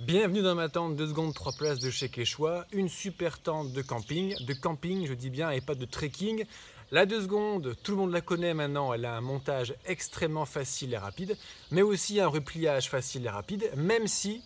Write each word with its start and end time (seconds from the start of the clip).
Bienvenue 0.00 0.42
dans 0.42 0.56
ma 0.56 0.68
tente 0.68 0.96
2 0.96 1.06
secondes 1.06 1.32
3 1.32 1.52
places 1.52 1.78
de 1.78 1.88
chez 1.88 2.08
Quechua, 2.08 2.66
une 2.72 2.88
super 2.88 3.38
tente 3.38 3.72
de 3.72 3.80
camping, 3.80 4.34
de 4.44 4.52
camping 4.52 5.06
je 5.06 5.14
dis 5.14 5.30
bien 5.30 5.52
et 5.52 5.60
pas 5.60 5.76
de 5.76 5.84
trekking. 5.84 6.46
La 6.90 7.06
2 7.06 7.22
secondes, 7.22 7.76
tout 7.84 7.92
le 7.92 7.98
monde 7.98 8.10
la 8.10 8.20
connaît 8.20 8.54
maintenant, 8.54 8.92
elle 8.92 9.04
a 9.04 9.16
un 9.16 9.20
montage 9.20 9.72
extrêmement 9.86 10.46
facile 10.46 10.94
et 10.94 10.98
rapide, 10.98 11.36
mais 11.70 11.82
aussi 11.82 12.18
un 12.18 12.26
repliage 12.26 12.90
facile 12.90 13.24
et 13.26 13.28
rapide, 13.28 13.70
même 13.76 14.08
si 14.08 14.42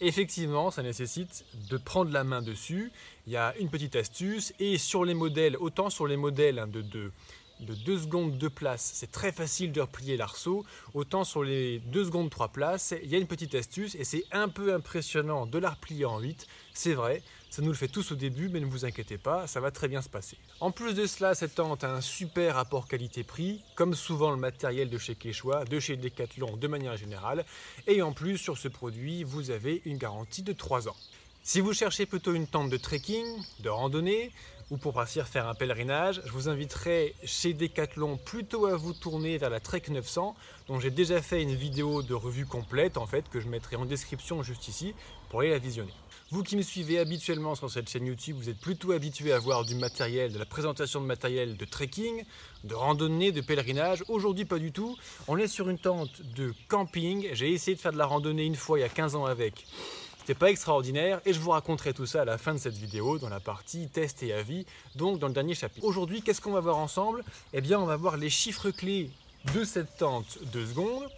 effectivement 0.00 0.70
ça 0.70 0.84
nécessite 0.84 1.44
de 1.68 1.78
prendre 1.78 2.12
la 2.12 2.22
main 2.22 2.40
dessus. 2.40 2.92
Il 3.26 3.32
y 3.32 3.36
a 3.36 3.56
une 3.58 3.70
petite 3.70 3.96
astuce 3.96 4.52
et 4.60 4.78
sur 4.78 5.04
les 5.04 5.14
modèles, 5.14 5.56
autant 5.56 5.90
sur 5.90 6.06
les 6.06 6.16
modèles 6.16 6.60
hein, 6.60 6.68
de, 6.68 6.80
de 6.80 7.10
de 7.62 7.74
2 7.74 7.98
secondes 7.98 8.38
2 8.38 8.50
places, 8.50 8.92
c'est 8.94 9.10
très 9.10 9.32
facile 9.32 9.72
de 9.72 9.80
replier 9.80 10.16
l'arceau. 10.16 10.64
Autant 10.94 11.24
sur 11.24 11.42
les 11.42 11.78
2 11.80 12.04
secondes 12.04 12.30
3 12.30 12.48
places, 12.48 12.94
il 13.02 13.10
y 13.10 13.14
a 13.14 13.18
une 13.18 13.26
petite 13.26 13.54
astuce 13.54 13.94
et 13.94 14.04
c'est 14.04 14.24
un 14.32 14.48
peu 14.48 14.74
impressionnant 14.74 15.46
de 15.46 15.58
la 15.58 15.70
replier 15.70 16.04
en 16.04 16.18
8. 16.18 16.46
C'est 16.74 16.94
vrai, 16.94 17.22
ça 17.50 17.62
nous 17.62 17.68
le 17.68 17.76
fait 17.76 17.88
tous 17.88 18.12
au 18.12 18.14
début, 18.14 18.48
mais 18.48 18.60
ne 18.60 18.66
vous 18.66 18.84
inquiétez 18.84 19.18
pas, 19.18 19.46
ça 19.46 19.60
va 19.60 19.70
très 19.70 19.86
bien 19.86 20.00
se 20.00 20.08
passer. 20.08 20.38
En 20.60 20.70
plus 20.70 20.94
de 20.94 21.06
cela, 21.06 21.34
cette 21.34 21.54
tente 21.54 21.84
a 21.84 21.94
un 21.94 22.00
super 22.00 22.54
rapport 22.54 22.88
qualité-prix, 22.88 23.62
comme 23.74 23.94
souvent 23.94 24.30
le 24.30 24.38
matériel 24.38 24.88
de 24.88 24.98
chez 24.98 25.14
Quechua, 25.14 25.64
de 25.64 25.78
chez 25.78 25.96
Decathlon 25.96 26.56
de 26.56 26.66
manière 26.66 26.96
générale. 26.96 27.44
Et 27.86 28.00
en 28.00 28.12
plus, 28.12 28.38
sur 28.38 28.56
ce 28.56 28.68
produit, 28.68 29.22
vous 29.22 29.50
avez 29.50 29.82
une 29.84 29.98
garantie 29.98 30.42
de 30.42 30.52
3 30.52 30.88
ans. 30.88 30.96
Si 31.44 31.60
vous 31.60 31.74
cherchez 31.74 32.06
plutôt 32.06 32.34
une 32.34 32.46
tente 32.46 32.70
de 32.70 32.76
trekking, 32.76 33.26
de 33.60 33.68
randonnée, 33.68 34.30
ou 34.72 34.78
pour 34.78 34.94
partir 34.94 35.28
faire 35.28 35.46
un 35.46 35.54
pèlerinage, 35.54 36.22
je 36.24 36.32
vous 36.32 36.48
inviterai 36.48 37.14
chez 37.24 37.52
Decathlon 37.52 38.16
plutôt 38.16 38.64
à 38.64 38.74
vous 38.74 38.94
tourner 38.94 39.36
vers 39.36 39.50
la 39.50 39.60
Trek 39.60 39.82
900, 39.90 40.34
dont 40.66 40.80
j'ai 40.80 40.90
déjà 40.90 41.20
fait 41.20 41.42
une 41.42 41.54
vidéo 41.54 42.00
de 42.00 42.14
revue 42.14 42.46
complète 42.46 42.96
en 42.96 43.06
fait, 43.06 43.28
que 43.28 43.38
je 43.38 43.48
mettrai 43.48 43.76
en 43.76 43.84
description 43.84 44.42
juste 44.42 44.68
ici, 44.68 44.94
pour 45.28 45.40
aller 45.40 45.50
la 45.50 45.58
visionner. 45.58 45.92
Vous 46.30 46.42
qui 46.42 46.56
me 46.56 46.62
suivez 46.62 46.98
habituellement 46.98 47.54
sur 47.54 47.70
cette 47.70 47.90
chaîne 47.90 48.06
YouTube, 48.06 48.36
vous 48.38 48.48
êtes 48.48 48.60
plutôt 48.60 48.92
habitué 48.92 49.34
à 49.34 49.38
voir 49.38 49.66
du 49.66 49.74
matériel, 49.74 50.32
de 50.32 50.38
la 50.38 50.46
présentation 50.46 51.02
de 51.02 51.06
matériel 51.06 51.58
de 51.58 51.64
trekking, 51.66 52.24
de 52.64 52.74
randonnée, 52.74 53.30
de 53.30 53.42
pèlerinage. 53.42 54.02
Aujourd'hui, 54.08 54.46
pas 54.46 54.58
du 54.58 54.72
tout. 54.72 54.96
On 55.28 55.36
est 55.36 55.48
sur 55.48 55.68
une 55.68 55.78
tente 55.78 56.22
de 56.34 56.54
camping. 56.68 57.28
J'ai 57.34 57.52
essayé 57.52 57.76
de 57.76 57.80
faire 57.82 57.92
de 57.92 57.98
la 57.98 58.06
randonnée 58.06 58.46
une 58.46 58.56
fois 58.56 58.78
il 58.78 58.80
y 58.82 58.84
a 58.84 58.88
15 58.88 59.16
ans 59.16 59.26
avec. 59.26 59.66
C'était 60.22 60.38
pas 60.38 60.50
extraordinaire 60.50 61.20
et 61.26 61.32
je 61.32 61.40
vous 61.40 61.50
raconterai 61.50 61.92
tout 61.92 62.06
ça 62.06 62.22
à 62.22 62.24
la 62.24 62.38
fin 62.38 62.54
de 62.54 62.58
cette 62.58 62.76
vidéo 62.76 63.18
dans 63.18 63.28
la 63.28 63.40
partie 63.40 63.88
test 63.88 64.22
et 64.22 64.32
avis, 64.32 64.66
donc 64.94 65.18
dans 65.18 65.26
le 65.26 65.32
dernier 65.32 65.56
chapitre. 65.56 65.84
Aujourd'hui, 65.84 66.22
qu'est-ce 66.22 66.40
qu'on 66.40 66.52
va 66.52 66.60
voir 66.60 66.78
ensemble? 66.78 67.24
Eh 67.52 67.60
bien, 67.60 67.80
on 67.80 67.86
va 67.86 67.96
voir 67.96 68.16
les 68.16 68.30
chiffres 68.30 68.70
clés 68.70 69.10
de 69.52 69.64
cette 69.64 69.96
tente 69.96 70.38
de 70.52 70.64
secondes. 70.64 71.08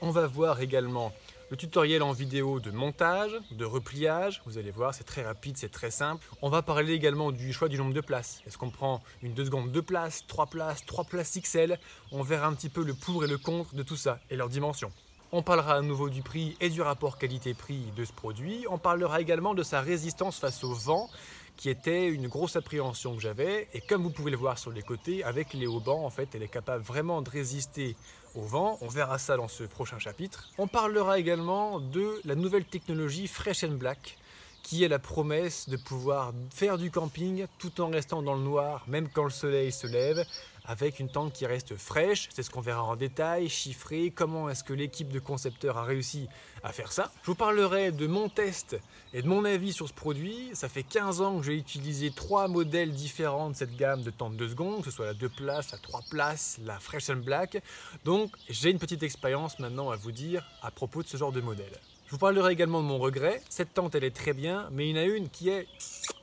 On 0.00 0.10
va 0.10 0.26
voir 0.26 0.60
également 0.60 1.12
le 1.50 1.56
tutoriel 1.56 2.02
en 2.02 2.10
vidéo 2.10 2.58
de 2.58 2.72
montage, 2.72 3.30
de 3.52 3.64
repliage. 3.64 4.42
Vous 4.44 4.58
allez 4.58 4.72
voir, 4.72 4.92
c'est 4.92 5.04
très 5.04 5.22
rapide, 5.22 5.56
c'est 5.56 5.70
très 5.70 5.92
simple. 5.92 6.26
On 6.42 6.48
va 6.50 6.60
parler 6.60 6.94
également 6.94 7.30
du 7.30 7.52
choix 7.52 7.68
du 7.68 7.78
nombre 7.78 7.94
de 7.94 8.00
places. 8.00 8.42
Est-ce 8.44 8.58
qu'on 8.58 8.70
prend 8.70 9.04
une 9.22 9.34
2 9.34 9.44
secondes 9.44 9.70
2 9.70 9.82
places, 9.82 10.24
3 10.26 10.46
places, 10.46 10.84
3 10.84 11.04
places 11.04 11.38
XL 11.40 11.78
On 12.10 12.24
verra 12.24 12.48
un 12.48 12.54
petit 12.54 12.70
peu 12.70 12.82
le 12.82 12.94
pour 12.94 13.22
et 13.22 13.28
le 13.28 13.38
contre 13.38 13.76
de 13.76 13.84
tout 13.84 13.96
ça 13.96 14.18
et 14.30 14.34
leurs 14.34 14.48
dimensions. 14.48 14.90
On 15.30 15.42
parlera 15.42 15.74
à 15.74 15.82
nouveau 15.82 16.08
du 16.08 16.22
prix 16.22 16.56
et 16.58 16.70
du 16.70 16.80
rapport 16.80 17.18
qualité-prix 17.18 17.92
de 17.94 18.04
ce 18.06 18.14
produit. 18.14 18.64
On 18.70 18.78
parlera 18.78 19.20
également 19.20 19.52
de 19.52 19.62
sa 19.62 19.82
résistance 19.82 20.38
face 20.38 20.64
au 20.64 20.72
vent, 20.72 21.10
qui 21.58 21.68
était 21.68 22.06
une 22.06 22.28
grosse 22.28 22.56
appréhension 22.56 23.14
que 23.14 23.20
j'avais. 23.20 23.68
Et 23.74 23.82
comme 23.82 24.02
vous 24.02 24.10
pouvez 24.10 24.30
le 24.30 24.38
voir 24.38 24.58
sur 24.58 24.70
les 24.70 24.80
côtés, 24.80 25.22
avec 25.24 25.52
les 25.52 25.66
haubans, 25.66 26.02
en 26.02 26.08
fait, 26.08 26.30
elle 26.34 26.42
est 26.42 26.48
capable 26.48 26.82
vraiment 26.82 27.20
de 27.20 27.28
résister 27.28 27.94
au 28.34 28.40
vent. 28.40 28.78
On 28.80 28.88
verra 28.88 29.18
ça 29.18 29.36
dans 29.36 29.48
ce 29.48 29.64
prochain 29.64 29.98
chapitre. 29.98 30.48
On 30.56 30.66
parlera 30.66 31.18
également 31.18 31.78
de 31.78 32.22
la 32.24 32.34
nouvelle 32.34 32.64
technologie 32.64 33.28
Fresh 33.28 33.64
and 33.64 33.72
Black, 33.72 34.16
qui 34.62 34.84
est 34.84 34.88
la 34.88 34.98
promesse 34.98 35.68
de 35.68 35.76
pouvoir 35.76 36.32
faire 36.50 36.78
du 36.78 36.90
camping 36.90 37.46
tout 37.58 37.80
en 37.80 37.88
restant 37.88 38.22
dans 38.22 38.34
le 38.34 38.42
noir, 38.42 38.84
même 38.86 39.08
quand 39.08 39.24
le 39.24 39.30
soleil 39.30 39.72
se 39.72 39.86
lève, 39.86 40.24
avec 40.68 41.00
une 41.00 41.08
tente 41.08 41.32
qui 41.32 41.46
reste 41.46 41.76
fraîche. 41.76 42.28
C'est 42.30 42.42
ce 42.42 42.50
qu'on 42.50 42.60
verra 42.60 42.82
en 42.82 42.94
détail, 42.94 43.48
chiffré, 43.48 44.12
comment 44.14 44.50
est-ce 44.50 44.62
que 44.62 44.74
l'équipe 44.74 45.08
de 45.08 45.18
concepteurs 45.18 45.78
a 45.78 45.84
réussi 45.84 46.28
à 46.62 46.72
faire 46.72 46.92
ça? 46.92 47.10
Je 47.22 47.28
vous 47.28 47.34
parlerai 47.34 47.90
de 47.90 48.06
mon 48.06 48.28
test 48.28 48.76
et 49.14 49.22
de 49.22 49.28
mon 49.28 49.46
avis 49.46 49.72
sur 49.72 49.88
ce 49.88 49.94
produit. 49.94 50.50
Ça 50.52 50.68
fait 50.68 50.82
15 50.82 51.22
ans 51.22 51.38
que 51.38 51.46
j'ai 51.46 51.54
utilisé 51.54 52.10
trois 52.10 52.48
modèles 52.48 52.92
différents 52.92 53.48
de 53.48 53.56
cette 53.56 53.74
gamme 53.76 54.02
de 54.02 54.10
tente 54.10 54.36
de 54.36 54.46
secondes, 54.46 54.80
que 54.84 54.90
ce 54.90 54.96
soit 54.96 55.06
la 55.06 55.14
2 55.14 55.30
places, 55.30 55.72
la 55.72 55.78
3 55.78 56.02
places, 56.10 56.58
la 56.62 56.78
Fresh 56.78 57.08
and 57.08 57.22
Black. 57.24 57.62
Donc 58.04 58.30
j'ai 58.50 58.70
une 58.70 58.78
petite 58.78 59.02
expérience 59.02 59.58
maintenant 59.58 59.88
à 59.88 59.96
vous 59.96 60.12
dire 60.12 60.44
à 60.60 60.70
propos 60.70 61.02
de 61.02 61.08
ce 61.08 61.16
genre 61.16 61.32
de 61.32 61.40
modèle. 61.40 61.80
Je 62.08 62.12
vous 62.12 62.18
parlerai 62.18 62.54
également 62.54 62.80
de 62.80 62.86
mon 62.86 62.96
regret. 62.96 63.42
Cette 63.50 63.74
tente, 63.74 63.94
elle 63.94 64.02
est 64.02 64.16
très 64.16 64.32
bien, 64.32 64.70
mais 64.72 64.88
il 64.88 64.96
y 64.96 64.98
en 64.98 65.02
a 65.02 65.04
une 65.04 65.28
qui 65.28 65.50
est 65.50 65.66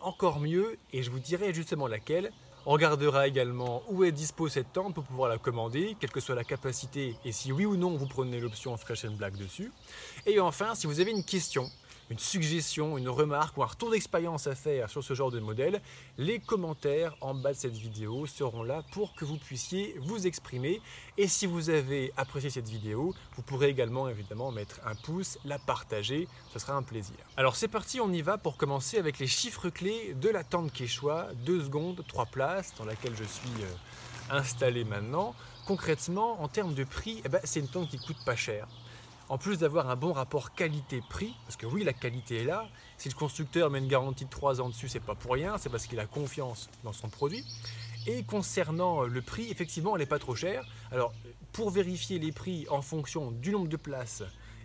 encore 0.01 0.39
mieux, 0.39 0.79
et 0.91 1.03
je 1.03 1.11
vous 1.11 1.19
dirai 1.19 1.53
justement 1.53 1.85
laquelle. 1.85 2.31
On 2.65 2.71
regardera 2.71 3.27
également 3.27 3.83
où 3.89 4.03
est 4.03 4.11
dispo 4.11 4.49
cette 4.49 4.73
tente 4.73 4.95
pour 4.95 5.03
pouvoir 5.03 5.29
la 5.29 5.37
commander, 5.37 5.95
quelle 5.99 6.09
que 6.09 6.19
soit 6.19 6.33
la 6.33 6.43
capacité 6.43 7.15
et 7.23 7.31
si 7.31 7.51
oui 7.51 7.67
ou 7.67 7.77
non 7.77 7.97
vous 7.97 8.07
prenez 8.07 8.39
l'option 8.39 8.75
Fresh 8.77 9.05
and 9.05 9.11
Black 9.11 9.37
dessus. 9.37 9.71
Et 10.25 10.39
enfin, 10.39 10.73
si 10.73 10.87
vous 10.87 10.99
avez 10.99 11.11
une 11.11 11.23
question 11.23 11.69
une 12.09 12.19
suggestion, 12.19 12.97
une 12.97 13.09
remarque 13.09 13.57
ou 13.57 13.63
un 13.63 13.67
retour 13.67 13.91
d'expérience 13.91 14.47
à 14.47 14.55
faire 14.55 14.89
sur 14.89 15.03
ce 15.03 15.13
genre 15.13 15.31
de 15.31 15.39
modèle, 15.39 15.81
les 16.17 16.39
commentaires 16.39 17.15
en 17.21 17.33
bas 17.33 17.53
de 17.53 17.57
cette 17.57 17.75
vidéo 17.75 18.25
seront 18.27 18.63
là 18.63 18.83
pour 18.91 19.15
que 19.15 19.25
vous 19.25 19.37
puissiez 19.37 19.95
vous 20.01 20.27
exprimer. 20.27 20.81
Et 21.17 21.27
si 21.27 21.45
vous 21.45 21.69
avez 21.69 22.13
apprécié 22.17 22.49
cette 22.49 22.69
vidéo, 22.69 23.13
vous 23.35 23.41
pourrez 23.41 23.69
également 23.69 24.07
évidemment 24.07 24.51
mettre 24.51 24.79
un 24.85 24.95
pouce, 24.95 25.39
la 25.45 25.57
partager, 25.57 26.27
ce 26.53 26.59
sera 26.59 26.73
un 26.73 26.83
plaisir. 26.83 27.15
Alors 27.37 27.55
c'est 27.55 27.67
parti, 27.67 27.99
on 27.99 28.11
y 28.11 28.21
va 28.21 28.37
pour 28.37 28.57
commencer 28.57 28.97
avec 28.97 29.19
les 29.19 29.27
chiffres 29.27 29.69
clés 29.69 30.13
de 30.13 30.29
la 30.29 30.43
tente 30.43 30.71
Quechua, 30.71 31.29
2 31.45 31.63
secondes, 31.63 32.03
3 32.07 32.27
places, 32.27 32.73
dans 32.77 32.85
laquelle 32.85 33.15
je 33.15 33.23
suis 33.23 33.63
euh, 33.63 34.35
installé 34.37 34.83
maintenant. 34.83 35.33
Concrètement, 35.65 36.41
en 36.43 36.47
termes 36.47 36.75
de 36.75 36.83
prix, 36.83 37.21
eh 37.25 37.29
ben, 37.29 37.41
c'est 37.43 37.59
une 37.59 37.67
tente 37.67 37.89
qui 37.89 37.97
coûte 37.97 38.23
pas 38.23 38.35
cher 38.35 38.67
en 39.29 39.37
plus 39.37 39.57
d'avoir 39.59 39.89
un 39.89 39.95
bon 39.95 40.13
rapport 40.13 40.53
qualité-prix, 40.53 41.33
parce 41.45 41.55
que 41.55 41.65
oui, 41.65 41.83
la 41.83 41.93
qualité 41.93 42.41
est 42.41 42.43
là, 42.43 42.67
si 42.97 43.09
le 43.09 43.15
constructeur 43.15 43.69
met 43.69 43.79
une 43.79 43.87
garantie 43.87 44.25
de 44.25 44.29
3 44.29 44.61
ans 44.61 44.69
dessus, 44.69 44.87
c'est 44.87 44.99
pas 44.99 45.15
pour 45.15 45.33
rien, 45.33 45.57
c'est 45.57 45.69
parce 45.69 45.87
qu'il 45.87 45.99
a 45.99 46.05
confiance 46.05 46.69
dans 46.83 46.93
son 46.93 47.09
produit. 47.09 47.43
Et 48.07 48.23
concernant 48.23 49.01
le 49.01 49.21
prix, 49.21 49.49
effectivement, 49.49 49.95
elle 49.95 50.01
n'est 50.01 50.05
pas 50.05 50.19
trop 50.19 50.35
chère. 50.35 50.63
Alors, 50.91 51.11
pour 51.53 51.71
vérifier 51.71 52.19
les 52.19 52.31
prix 52.31 52.67
en 52.69 52.81
fonction 52.81 53.31
du 53.31 53.51
nombre 53.51 53.67
de 53.67 53.77
places 53.77 54.23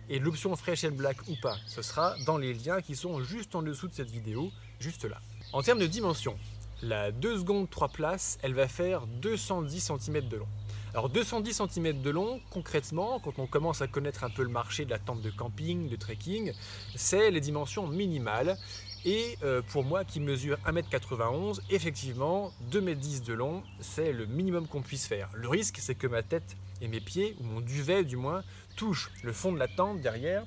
et 0.09 0.19
l'option 0.19 0.55
Fresh 0.55 0.83
and 0.83 0.91
Black 0.91 1.17
ou 1.27 1.35
pas, 1.41 1.57
ce 1.65 1.81
sera 1.81 2.15
dans 2.25 2.37
les 2.37 2.53
liens 2.53 2.81
qui 2.81 2.95
sont 2.95 3.23
juste 3.23 3.55
en 3.55 3.63
dessous 3.63 3.87
de 3.87 3.93
cette 3.93 4.11
vidéo, 4.11 4.51
juste 4.79 5.05
là. 5.05 5.17
En 5.53 5.63
termes 5.63 5.79
de 5.79 5.87
dimension, 5.87 6.37
la 6.83 7.11
2 7.11 7.39
secondes 7.39 7.69
3 7.69 7.89
places, 7.89 8.37
elle 8.43 8.53
va 8.53 8.67
faire 8.67 9.07
210 9.07 9.91
cm 9.99 10.27
de 10.27 10.37
long. 10.37 10.47
Alors 10.93 11.07
210 11.07 11.61
cm 11.69 12.01
de 12.01 12.09
long, 12.09 12.41
concrètement, 12.49 13.21
quand 13.21 13.39
on 13.39 13.47
commence 13.47 13.81
à 13.81 13.87
connaître 13.87 14.25
un 14.25 14.29
peu 14.29 14.43
le 14.43 14.49
marché 14.49 14.83
de 14.83 14.89
la 14.89 14.99
tente 14.99 15.21
de 15.21 15.29
camping, 15.29 15.87
de 15.87 15.95
trekking, 15.95 16.51
c'est 16.95 17.31
les 17.31 17.39
dimensions 17.39 17.87
minimales. 17.87 18.57
Et 19.05 19.37
euh, 19.41 19.61
pour 19.61 19.85
moi 19.85 20.03
qui 20.03 20.19
mesure 20.19 20.57
1m91, 20.67 21.61
effectivement, 21.69 22.51
2m10 22.71 23.23
de 23.23 23.33
long, 23.33 23.63
c'est 23.79 24.11
le 24.11 24.25
minimum 24.25 24.67
qu'on 24.67 24.81
puisse 24.81 25.07
faire. 25.07 25.29
Le 25.33 25.47
risque, 25.47 25.77
c'est 25.79 25.95
que 25.95 26.07
ma 26.07 26.23
tête 26.23 26.57
et 26.81 26.89
mes 26.89 26.99
pieds, 26.99 27.37
ou 27.39 27.45
mon 27.45 27.61
duvet 27.61 28.03
du 28.03 28.17
moins, 28.17 28.43
touchent 28.75 29.11
le 29.23 29.31
fond 29.31 29.53
de 29.53 29.59
la 29.59 29.69
tente 29.69 30.01
derrière 30.01 30.43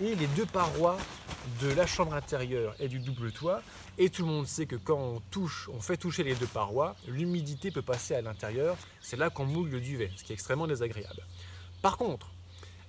et 0.00 0.16
les 0.16 0.26
deux 0.28 0.46
parois 0.46 0.98
de 1.62 1.68
la 1.68 1.86
chambre 1.86 2.14
intérieure 2.14 2.74
et 2.80 2.88
du 2.88 2.98
double 2.98 3.30
toit. 3.30 3.62
Et 3.96 4.10
tout 4.10 4.22
le 4.22 4.28
monde 4.28 4.46
sait 4.46 4.66
que 4.66 4.74
quand 4.74 4.98
on 4.98 5.20
touche, 5.30 5.70
on 5.72 5.80
fait 5.80 5.96
toucher 5.96 6.24
les 6.24 6.34
deux 6.34 6.48
parois, 6.48 6.96
l'humidité 7.06 7.70
peut 7.70 7.82
passer 7.82 8.14
à 8.14 8.22
l'intérieur. 8.22 8.76
C'est 9.00 9.16
là 9.16 9.30
qu'on 9.30 9.46
moule 9.46 9.68
le 9.70 9.80
duvet, 9.80 10.10
ce 10.16 10.24
qui 10.24 10.32
est 10.32 10.34
extrêmement 10.34 10.66
désagréable. 10.66 11.22
Par 11.80 11.96
contre, 11.96 12.30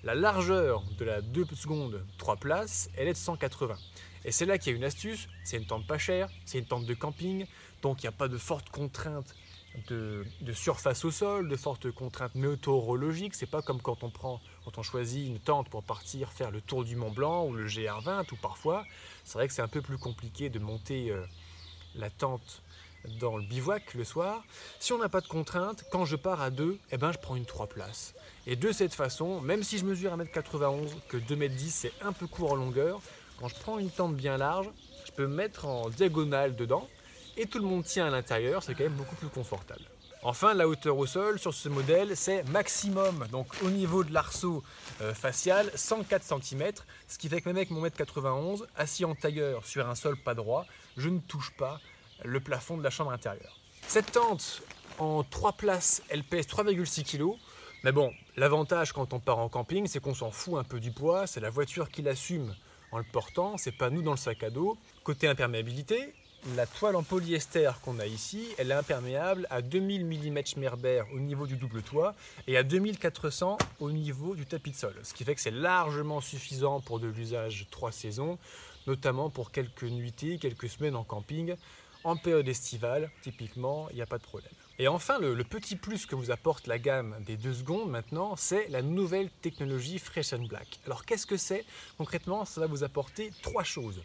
la 0.04 0.16
largeur 0.16 0.84
de 0.98 1.06
la 1.06 1.22
2 1.22 1.46
secondes 1.54 2.04
3 2.18 2.38
places, 2.38 2.90
elle 2.96 3.08
est 3.08 3.14
de 3.14 3.18
180. 3.18 3.76
Et 4.24 4.32
c'est 4.32 4.48
là 4.48 4.58
qu'il 4.58 4.72
y 4.72 4.76
a 4.76 4.78
une 4.78 4.84
astuce, 4.84 5.28
c'est 5.44 5.58
une 5.58 5.68
tente 5.68 5.86
pas 5.86 6.00
chère, 6.00 6.30
c'est 6.46 6.58
une 6.58 6.66
tente 6.66 6.86
de 6.86 6.94
camping, 6.96 7.46
donc 7.84 8.02
il 8.02 8.06
n'y 8.06 8.10
a 8.10 8.12
pas 8.12 8.28
de 8.28 8.38
fortes 8.38 8.70
contraintes 8.70 9.36
de, 9.88 10.26
surface 10.54 11.06
au 11.06 11.12
sol, 11.12 11.48
de 11.50 11.56
fortes 11.56 11.92
contraintes 11.92 12.36
météorologiques. 12.36 13.36
C'est 13.36 13.50
pas 13.50 13.62
comme 13.62 13.82
quand 13.82 14.04
on 14.04 14.10
prend, 14.10 14.42
quand 14.64 14.78
on 14.78 14.84
choisit 14.84 15.28
une 15.28 15.40
tente 15.40 15.70
pour 15.70 15.84
partir 15.84 16.32
faire 16.32 16.52
le 16.52 16.62
tour 16.62 16.84
du 16.84 16.96
Mont 16.96 17.12
Blanc 17.12 17.46
ou 17.46 17.54
le 17.54 17.68
GR20 17.68 18.32
ou 18.32 18.36
parfois. 18.36 18.86
C'est 19.24 19.38
vrai 19.38 19.48
que 19.48 19.54
c'est 19.54 19.62
un 19.62 19.68
peu 19.68 19.82
plus 19.82 19.98
compliqué 19.98 20.50
de 20.50 20.60
monter 20.60 21.12
euh, 21.12 21.26
la 21.96 22.10
tente 22.10 22.62
dans 23.20 23.38
le 23.38 23.44
bivouac 23.44 23.94
le 23.94 24.04
soir. 24.04 24.44
Si 24.80 24.94
on 24.94 24.98
n'a 24.98 25.10
pas 25.10 25.22
de 25.22 25.28
contraintes, 25.28 25.84
quand 25.92 26.06
je 26.06 26.16
pars 26.16 26.42
à 26.42 26.50
2, 26.50 26.80
eh 26.92 26.98
ben 26.98 27.12
je 27.12 27.20
prends 27.20 27.36
une 27.36 27.46
3 27.46 27.68
places. 27.68 28.16
Et 28.48 28.56
de 28.56 28.72
cette 28.72 28.94
façon, 28.94 29.42
même 29.42 29.64
si 29.64 29.78
je 29.78 29.86
mesure 29.86 30.16
1m91, 30.18 30.90
que 31.08 31.18
2m10 31.18 31.70
c'est 31.70 31.94
un 32.02 32.14
peu 32.14 32.28
court 32.28 32.54
en 32.54 32.56
longueur, 32.56 33.02
quand 33.40 33.48
je 33.48 33.56
prends 33.56 33.80
une 33.80 33.92
tente 33.92 34.16
bien 34.16 34.38
large, 34.38 34.70
je 35.06 35.12
peux 35.12 35.28
me 35.28 35.36
mettre 35.36 35.66
en 35.66 35.90
diagonale 35.90 36.56
dedans 36.56 36.88
et 37.38 37.46
tout 37.46 37.60
le 37.60 37.66
monde 37.66 37.84
tient 37.84 38.08
à 38.08 38.10
l'intérieur, 38.10 38.64
c'est 38.64 38.74
quand 38.74 38.84
même 38.84 38.94
beaucoup 38.94 39.16
plus 39.16 39.30
confortable. 39.30 39.82
Enfin, 40.24 40.56
la 40.56 40.68
hauteur 40.68 40.98
au 40.98 41.06
sol 41.06 41.38
sur 41.38 41.54
ce 41.54 41.70
modèle, 41.70 42.18
c'est 42.18 42.44
maximum, 42.50 43.28
donc 43.32 43.48
au 43.62 43.70
niveau 43.70 44.04
de 44.04 44.12
l'arceau 44.12 44.64
euh, 45.02 45.14
facial, 45.14 45.70
104 45.76 46.24
cm, 46.24 46.72
ce 47.08 47.20
qui 47.20 47.30
fait 47.30 47.42
que 47.42 47.50
même 47.50 47.58
avec 47.58 47.70
mon 47.70 47.82
mètre 47.82 47.96
91, 47.96 48.66
assis 48.76 49.06
en 49.06 49.14
tailleur 49.14 49.66
sur 49.66 49.88
un 49.88 49.94
sol 49.94 50.18
pas 50.18 50.34
droit, 50.34 50.66
je 50.98 51.10
ne 51.10 51.20
touche 51.20 51.52
pas 51.58 51.80
le 52.24 52.40
plafond 52.40 52.76
de 52.76 52.84
la 52.84 52.90
chambre 52.90 53.12
intérieure. 53.12 53.60
Cette 53.88 54.14
tente 54.14 54.64
en 54.98 55.24
3 55.24 55.54
places, 55.54 56.02
elle 56.10 56.24
pèse 56.24 56.48
3,6 56.48 57.04
kg. 57.04 57.38
Mais 57.84 57.92
bon, 57.92 58.12
l'avantage 58.36 58.94
quand 58.94 59.14
on 59.14 59.20
part 59.20 59.38
en 59.38 59.48
camping, 59.48 59.86
c'est 59.86 60.00
qu'on 60.00 60.16
s'en 60.16 60.32
fout 60.32 60.58
un 60.58 60.64
peu 60.64 60.80
du 60.80 60.92
poids, 60.92 61.28
c'est 61.28 61.40
la 61.40 61.52
voiture 61.52 61.90
qui 61.90 62.02
l'assume 62.02 62.56
en 62.92 62.98
le 62.98 63.04
portant, 63.04 63.58
c'est 63.58 63.74
pas 63.74 63.90
nous 63.90 64.02
dans 64.02 64.12
le 64.12 64.18
sac 64.18 64.42
à 64.42 64.50
dos. 64.50 64.78
Côté 65.04 65.28
imperméabilité, 65.28 66.14
la 66.54 66.68
toile 66.68 66.96
en 66.96 67.02
polyester 67.02 67.72
qu'on 67.82 67.98
a 68.00 68.06
ici, 68.06 68.48
elle 68.58 68.70
est 68.70 68.76
imperméable 68.76 69.48
à 69.50 69.62
2000 69.64 70.06
mm 70.06 70.46
Schmerber 70.46 71.04
au 71.14 71.20
niveau 71.20 71.48
du 71.48 71.56
double 71.56 71.82
toit 71.82 72.14
et 72.46 72.56
à 72.56 72.64
2400 72.64 73.58
au 73.80 73.92
niveau 73.92 74.36
du 74.36 74.46
tapis 74.46 74.72
de 74.72 74.76
sol. 74.76 74.94
Ce 75.02 75.14
qui 75.14 75.24
fait 75.24 75.34
que 75.34 75.42
c'est 75.42 75.50
largement 75.50 76.22
suffisant 76.22 76.82
pour 76.82 77.00
de 77.00 77.08
l'usage 77.08 77.66
trois 77.72 77.92
saisons, 77.92 78.38
notamment 78.86 79.32
pour 79.32 79.52
quelques 79.52 79.84
nuitées, 79.84 80.38
quelques 80.38 80.70
semaines 80.70 80.96
en 80.96 81.04
camping. 81.04 81.56
En 82.04 82.16
période 82.16 82.48
estivale, 82.48 83.10
typiquement, 83.24 83.88
il 83.90 83.96
n'y 83.96 84.04
a 84.04 84.06
pas 84.06 84.20
de 84.20 84.24
problème. 84.24 84.52
Et 84.78 84.88
enfin, 84.88 85.18
le, 85.18 85.44
petit 85.44 85.76
plus 85.76 86.06
que 86.06 86.14
vous 86.14 86.30
apporte 86.30 86.68
la 86.68 86.78
gamme 86.78 87.16
des 87.26 87.38
deux 87.38 87.56
secondes 87.56 87.90
maintenant, 87.90 88.36
c'est 88.36 88.68
la 88.68 88.84
nouvelle 88.84 89.32
technologie 89.42 89.98
Fresh 89.98 90.34
and 90.34 90.44
Black. 90.44 90.80
Alors 90.86 91.06
qu'est-ce 91.06 91.26
que 91.26 91.38
c'est? 91.38 91.66
Concrètement, 91.98 92.46
ça 92.46 92.62
va 92.62 92.68
vous 92.68 92.84
apporter 92.84 93.32
trois 93.42 93.64
choses. 93.64 94.04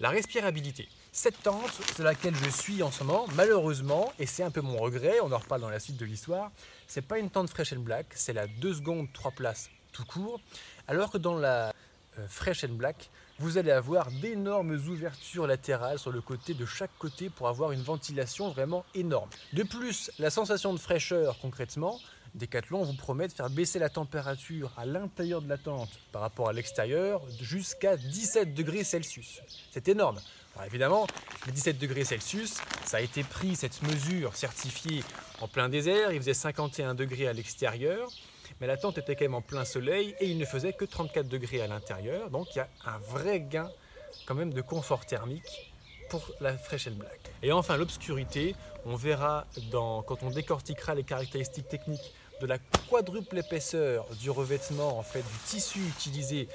La 0.00 0.08
respirabilité. 0.08 0.88
Cette 1.16 1.44
tente, 1.44 1.70
c'est 1.94 2.02
laquelle 2.02 2.34
je 2.34 2.50
suis 2.50 2.82
en 2.82 2.90
ce 2.90 3.04
moment, 3.04 3.26
malheureusement, 3.36 4.12
et 4.18 4.26
c'est 4.26 4.42
un 4.42 4.50
peu 4.50 4.60
mon 4.60 4.76
regret, 4.78 5.20
on 5.22 5.30
en 5.30 5.38
reparle 5.38 5.60
dans 5.60 5.70
la 5.70 5.78
suite 5.78 5.96
de 5.96 6.04
l'histoire, 6.04 6.50
c'est 6.88 7.06
pas 7.06 7.20
une 7.20 7.30
tente 7.30 7.48
Fresh 7.50 7.72
and 7.72 7.82
Black, 7.82 8.06
c'est 8.16 8.32
la 8.32 8.48
2 8.48 8.74
secondes 8.74 9.06
3 9.12 9.30
places 9.30 9.70
tout 9.92 10.04
court, 10.04 10.40
alors 10.88 11.12
que 11.12 11.18
dans 11.18 11.38
la 11.38 11.72
euh, 12.18 12.26
Fresh 12.28 12.64
and 12.64 12.74
Black, 12.74 13.10
vous 13.38 13.58
allez 13.58 13.70
avoir 13.70 14.10
d'énormes 14.10 14.72
ouvertures 14.72 15.46
latérales 15.46 16.00
sur 16.00 16.10
le 16.10 16.20
côté 16.20 16.52
de 16.52 16.66
chaque 16.66 16.90
côté 16.98 17.30
pour 17.30 17.46
avoir 17.46 17.70
une 17.70 17.82
ventilation 17.82 18.50
vraiment 18.50 18.84
énorme. 18.96 19.30
De 19.52 19.62
plus, 19.62 20.10
la 20.18 20.30
sensation 20.30 20.72
de 20.72 20.78
fraîcheur 20.80 21.38
concrètement, 21.38 22.00
Decathlon 22.34 22.82
vous 22.82 22.94
promet 22.94 23.28
de 23.28 23.32
faire 23.32 23.48
baisser 23.48 23.78
la 23.78 23.88
température 23.88 24.72
à 24.76 24.84
l'intérieur 24.84 25.40
de 25.40 25.48
la 25.48 25.56
tente 25.56 25.90
par 26.10 26.22
rapport 26.22 26.48
à 26.48 26.52
l'extérieur 26.52 27.22
jusqu'à 27.40 27.96
17 27.96 28.54
degrés 28.54 28.82
Celsius. 28.82 29.40
C'est 29.70 29.88
énorme. 29.88 30.20
Évidemment, 30.66 31.06
les 31.46 31.52
17 31.52 31.78
degrés 31.78 32.04
Celsius, 32.04 32.58
ça 32.84 32.98
a 32.98 33.00
été 33.00 33.22
pris, 33.22 33.56
cette 33.56 33.82
mesure 33.82 34.34
certifiée 34.36 35.02
en 35.40 35.48
plein 35.48 35.68
désert, 35.68 36.12
il 36.12 36.18
faisait 36.18 36.34
51 36.34 36.94
degrés 36.94 37.28
à 37.28 37.32
l'extérieur, 37.32 38.08
mais 38.60 38.66
la 38.66 38.76
tente 38.76 38.98
était 38.98 39.16
quand 39.16 39.24
même 39.24 39.34
en 39.34 39.42
plein 39.42 39.64
soleil 39.64 40.14
et 40.20 40.28
il 40.28 40.38
ne 40.38 40.44
faisait 40.44 40.72
que 40.72 40.84
34 40.84 41.28
degrés 41.28 41.60
à 41.60 41.66
l'intérieur, 41.66 42.30
donc 42.30 42.54
il 42.54 42.58
y 42.58 42.60
a 42.60 42.68
un 42.86 42.98
vrai 42.98 43.40
gain 43.40 43.70
quand 44.26 44.34
même 44.34 44.52
de 44.52 44.60
confort 44.60 45.06
thermique 45.06 45.72
pour 46.08 46.30
la 46.40 46.56
Fresh 46.56 46.88
and 46.88 46.92
Black. 46.92 47.20
Et 47.42 47.50
enfin 47.50 47.76
l'obscurité, 47.76 48.54
on 48.84 48.94
verra 48.94 49.46
quand 49.72 50.22
on 50.22 50.30
décortiquera 50.30 50.94
les 50.94 51.02
caractéristiques 51.02 51.68
techniques 51.68 52.14
de 52.40 52.46
la 52.46 52.58
quadruple 52.90 53.38
épaisseur 53.38 54.06
du 54.20 54.30
revêtement, 54.30 54.98
en 54.98 55.02
fait, 55.02 55.20
du 55.22 55.38
tissu 55.46 55.78
utilisé 55.80 56.48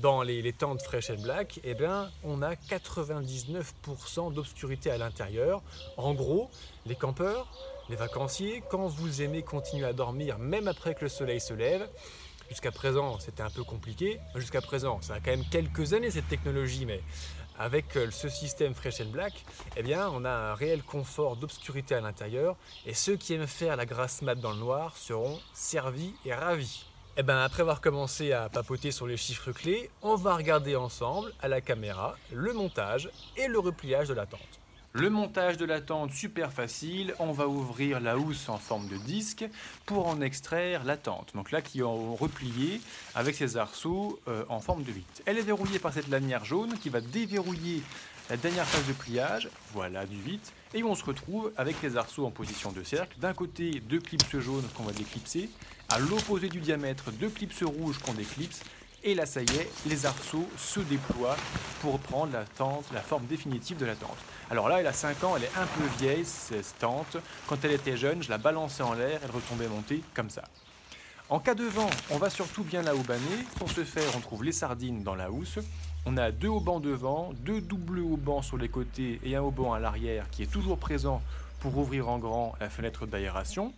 dans 0.00 0.22
les, 0.22 0.52
tentes 0.52 0.82
Fresh 0.82 1.10
and 1.10 1.22
Black, 1.22 1.60
eh 1.64 1.74
bien, 1.74 2.10
on 2.24 2.42
a 2.42 2.54
99% 2.54 4.32
d'obscurité 4.32 4.90
à 4.90 4.98
l'intérieur. 4.98 5.62
En 5.96 6.14
gros, 6.14 6.50
les 6.86 6.94
campeurs, 6.94 7.46
les 7.88 7.96
vacanciers, 7.96 8.62
quand 8.70 8.86
vous 8.86 9.22
aimez 9.22 9.42
continuer 9.42 9.86
à 9.86 9.92
dormir, 9.92 10.38
même 10.38 10.68
après 10.68 10.94
que 10.94 11.02
le 11.02 11.08
soleil 11.08 11.40
se 11.40 11.54
lève, 11.54 11.88
jusqu'à 12.48 12.70
présent 12.70 13.18
c'était 13.18 13.42
un 13.42 13.50
peu 13.50 13.64
compliqué, 13.64 14.20
jusqu'à 14.34 14.60
présent 14.60 15.00
ça 15.00 15.14
a 15.14 15.20
quand 15.20 15.30
même 15.30 15.44
quelques 15.50 15.94
années 15.94 16.10
cette 16.10 16.28
technologie, 16.28 16.84
mais 16.84 17.00
avec 17.58 17.96
euh, 17.96 18.10
ce 18.10 18.28
système 18.28 18.74
Fresh 18.74 19.00
and 19.00 19.10
Black, 19.10 19.44
eh 19.76 19.82
bien, 19.82 20.08
on 20.10 20.24
a 20.24 20.30
un 20.30 20.54
réel 20.54 20.82
confort 20.82 21.36
d'obscurité 21.36 21.94
à 21.94 22.00
l'intérieur 22.00 22.56
et 22.86 22.94
ceux 22.94 23.16
qui 23.16 23.34
aiment 23.34 23.46
faire 23.46 23.76
la 23.76 23.86
grasse 23.86 24.22
mat 24.22 24.36
dans 24.36 24.52
le 24.52 24.58
noir 24.58 24.96
seront 24.96 25.38
servis 25.52 26.14
et 26.24 26.34
ravis. 26.34 26.86
Eh 27.18 27.22
bien, 27.22 27.42
après 27.42 27.60
avoir 27.60 27.82
commencé 27.82 28.32
à 28.32 28.48
papoter 28.48 28.90
sur 28.90 29.06
les 29.06 29.18
chiffres 29.18 29.52
clés, 29.52 29.90
on 30.00 30.16
va 30.16 30.34
regarder 30.34 30.76
ensemble 30.76 31.32
à 31.42 31.48
la 31.48 31.60
caméra 31.60 32.16
le 32.32 32.54
montage 32.54 33.10
et 33.36 33.48
le 33.48 33.58
repliage 33.58 34.08
de 34.08 34.14
la 34.14 34.24
tente. 34.24 34.61
Le 34.94 35.08
montage 35.08 35.56
de 35.56 35.64
la 35.64 35.80
tente 35.80 36.12
super 36.12 36.52
facile, 36.52 37.14
on 37.18 37.32
va 37.32 37.48
ouvrir 37.48 37.98
la 37.98 38.18
housse 38.18 38.50
en 38.50 38.58
forme 38.58 38.88
de 38.88 38.98
disque 38.98 39.48
pour 39.86 40.06
en 40.06 40.20
extraire 40.20 40.84
la 40.84 40.98
tente. 40.98 41.30
Donc 41.34 41.50
là 41.50 41.62
qui 41.62 41.78
est 41.78 41.82
replié 41.82 42.78
avec 43.14 43.34
ses 43.34 43.56
arceaux 43.56 44.20
euh, 44.28 44.44
en 44.50 44.60
forme 44.60 44.82
de 44.82 44.92
8. 44.92 45.22
Elle 45.24 45.38
est 45.38 45.42
verrouillée 45.42 45.78
par 45.78 45.94
cette 45.94 46.08
lanière 46.08 46.44
jaune 46.44 46.74
qui 46.78 46.90
va 46.90 47.00
déverrouiller 47.00 47.80
la 48.28 48.36
dernière 48.36 48.66
phase 48.66 48.86
de 48.86 48.92
pliage, 48.92 49.48
voilà 49.72 50.04
du 50.04 50.16
8, 50.16 50.52
et 50.74 50.82
on 50.82 50.94
se 50.94 51.04
retrouve 51.04 51.52
avec 51.56 51.80
les 51.82 51.96
arceaux 51.96 52.26
en 52.26 52.30
position 52.30 52.70
de 52.70 52.82
cercle. 52.82 53.18
D'un 53.18 53.32
côté, 53.32 53.80
deux 53.88 53.98
clips 53.98 54.38
jaunes 54.40 54.68
qu'on 54.74 54.84
va 54.84 54.92
déclipser, 54.92 55.48
à 55.88 56.00
l'opposé 56.00 56.50
du 56.50 56.60
diamètre, 56.60 57.12
deux 57.12 57.30
clips 57.30 57.64
rouges 57.64 57.98
qu'on 57.98 58.12
déclipse, 58.12 58.62
et 59.04 59.14
là, 59.14 59.26
ça 59.26 59.40
y 59.42 59.56
est, 59.56 59.70
les 59.86 60.06
arceaux 60.06 60.48
se 60.56 60.80
déploient 60.80 61.36
pour 61.80 61.98
prendre 61.98 62.32
la 62.32 62.44
tente, 62.44 62.84
la 62.92 63.00
forme 63.00 63.26
définitive 63.26 63.76
de 63.76 63.86
la 63.86 63.94
tente. 63.94 64.16
Alors 64.50 64.68
là, 64.68 64.80
elle 64.80 64.86
a 64.86 64.92
5 64.92 65.24
ans, 65.24 65.34
elle 65.36 65.44
est 65.44 65.56
un 65.56 65.66
peu 65.66 65.84
vieille, 65.98 66.24
cette 66.24 66.78
tente. 66.78 67.16
Quand 67.48 67.64
elle 67.64 67.72
était 67.72 67.96
jeune, 67.96 68.22
je 68.22 68.30
la 68.30 68.38
balançais 68.38 68.82
en 68.82 68.92
l'air, 68.92 69.20
elle 69.24 69.30
retombait 69.30 69.68
montée 69.68 70.02
comme 70.14 70.30
ça. 70.30 70.42
En 71.28 71.40
cas 71.40 71.54
de 71.54 71.64
vent, 71.64 71.88
on 72.10 72.18
va 72.18 72.28
surtout 72.28 72.62
bien 72.62 72.82
la 72.82 72.94
haubaner. 72.94 73.46
Pour 73.58 73.70
ce 73.70 73.84
faire, 73.84 74.10
on 74.16 74.20
trouve 74.20 74.44
les 74.44 74.52
sardines 74.52 75.02
dans 75.02 75.14
la 75.14 75.30
housse. 75.30 75.58
On 76.04 76.16
a 76.16 76.30
deux 76.30 76.48
haubans 76.48 76.80
devant, 76.80 77.32
deux 77.40 77.60
doubles 77.60 78.00
haubans 78.00 78.42
sur 78.42 78.58
les 78.58 78.68
côtés 78.68 79.18
et 79.24 79.34
un 79.36 79.42
hauban 79.42 79.72
à 79.72 79.80
l'arrière 79.80 80.28
qui 80.30 80.42
est 80.42 80.50
toujours 80.50 80.78
présent 80.78 81.22
pour 81.60 81.78
ouvrir 81.78 82.08
en 82.08 82.18
grand 82.18 82.54
la 82.60 82.68
fenêtre 82.68 83.06
d'aération. 83.06 83.72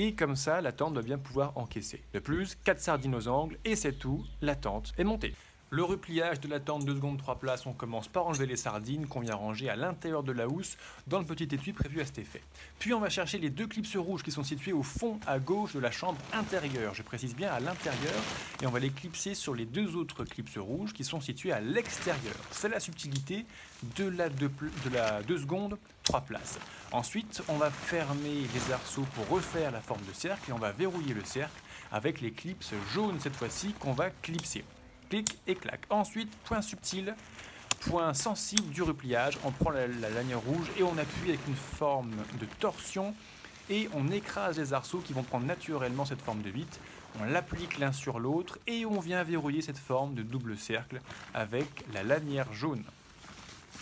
Et 0.00 0.14
comme 0.14 0.36
ça, 0.36 0.60
la 0.60 0.70
tente 0.70 0.94
doit 0.94 1.02
bien 1.02 1.18
pouvoir 1.18 1.58
encaisser. 1.58 2.04
De 2.12 2.20
plus, 2.20 2.54
4 2.54 2.78
sardines 2.78 3.16
aux 3.16 3.26
angles 3.26 3.58
et 3.64 3.74
c'est 3.74 3.94
tout, 3.94 4.24
la 4.40 4.54
tente 4.54 4.92
est 4.96 5.02
montée. 5.02 5.34
Le 5.70 5.84
repliage 5.84 6.40
de 6.40 6.48
la 6.48 6.60
tente 6.60 6.86
2 6.86 6.94
secondes 6.94 7.18
3 7.18 7.38
places, 7.38 7.66
on 7.66 7.74
commence 7.74 8.08
par 8.08 8.26
enlever 8.26 8.46
les 8.46 8.56
sardines 8.56 9.06
qu'on 9.06 9.20
vient 9.20 9.34
ranger 9.34 9.68
à 9.68 9.76
l'intérieur 9.76 10.22
de 10.22 10.32
la 10.32 10.48
housse 10.48 10.78
dans 11.06 11.18
le 11.18 11.26
petit 11.26 11.44
étui 11.44 11.74
prévu 11.74 12.00
à 12.00 12.06
cet 12.06 12.18
effet. 12.18 12.40
Puis 12.78 12.94
on 12.94 13.00
va 13.00 13.10
chercher 13.10 13.36
les 13.36 13.50
deux 13.50 13.66
clips 13.66 13.94
rouges 13.96 14.22
qui 14.22 14.30
sont 14.30 14.42
situés 14.42 14.72
au 14.72 14.82
fond 14.82 15.20
à 15.26 15.38
gauche 15.38 15.74
de 15.74 15.78
la 15.78 15.90
chambre 15.90 16.18
intérieure, 16.32 16.94
je 16.94 17.02
précise 17.02 17.36
bien 17.36 17.52
à 17.52 17.60
l'intérieur, 17.60 18.14
et 18.62 18.66
on 18.66 18.70
va 18.70 18.78
les 18.78 18.88
clipser 18.88 19.34
sur 19.34 19.54
les 19.54 19.66
deux 19.66 19.94
autres 19.94 20.24
clips 20.24 20.56
rouges 20.56 20.94
qui 20.94 21.04
sont 21.04 21.20
situés 21.20 21.52
à 21.52 21.60
l'extérieur. 21.60 22.36
C'est 22.50 22.70
la 22.70 22.80
subtilité 22.80 23.44
de 23.96 24.08
la 24.08 24.30
2, 24.30 24.50
de 24.86 24.90
la 24.90 25.22
2 25.22 25.36
secondes 25.36 25.76
3 26.04 26.22
places. 26.22 26.58
Ensuite, 26.92 27.42
on 27.46 27.58
va 27.58 27.70
fermer 27.70 28.46
les 28.54 28.72
arceaux 28.72 29.04
pour 29.14 29.28
refaire 29.28 29.70
la 29.70 29.82
forme 29.82 30.04
de 30.08 30.14
cercle 30.14 30.48
et 30.48 30.54
on 30.54 30.58
va 30.58 30.72
verrouiller 30.72 31.12
le 31.12 31.24
cercle 31.24 31.60
avec 31.92 32.22
les 32.22 32.32
clips 32.32 32.64
jaunes 32.94 33.20
cette 33.20 33.36
fois-ci 33.36 33.74
qu'on 33.78 33.92
va 33.92 34.08
clipser 34.08 34.64
clic 35.08 35.38
et 35.46 35.54
clac. 35.54 35.80
Ensuite, 35.90 36.30
point 36.44 36.62
subtil, 36.62 37.14
point 37.80 38.14
sensible 38.14 38.68
du 38.70 38.82
repliage, 38.82 39.38
on 39.44 39.50
prend 39.50 39.70
la, 39.70 39.86
lanière 39.86 40.40
rouge 40.40 40.70
et 40.78 40.82
on 40.82 40.96
appuie 40.98 41.30
avec 41.30 41.46
une 41.46 41.56
forme 41.56 42.12
de 42.40 42.46
torsion 42.58 43.14
et 43.70 43.88
on 43.94 44.10
écrase 44.10 44.58
les 44.58 44.72
arceaux 44.72 44.98
qui 44.98 45.12
vont 45.12 45.22
prendre 45.22 45.46
naturellement 45.46 46.04
cette 46.04 46.22
forme 46.22 46.42
de 46.42 46.50
8. 46.50 46.80
On 47.20 47.24
l'applique 47.24 47.78
l'un 47.78 47.92
sur 47.92 48.18
l'autre 48.18 48.58
et 48.66 48.86
on 48.86 49.00
vient 49.00 49.22
verrouiller 49.22 49.62
cette 49.62 49.78
forme 49.78 50.14
de 50.14 50.22
double 50.22 50.56
cercle 50.56 51.00
avec 51.34 51.84
la 51.92 52.02
lanière 52.02 52.52
jaune. 52.52 52.84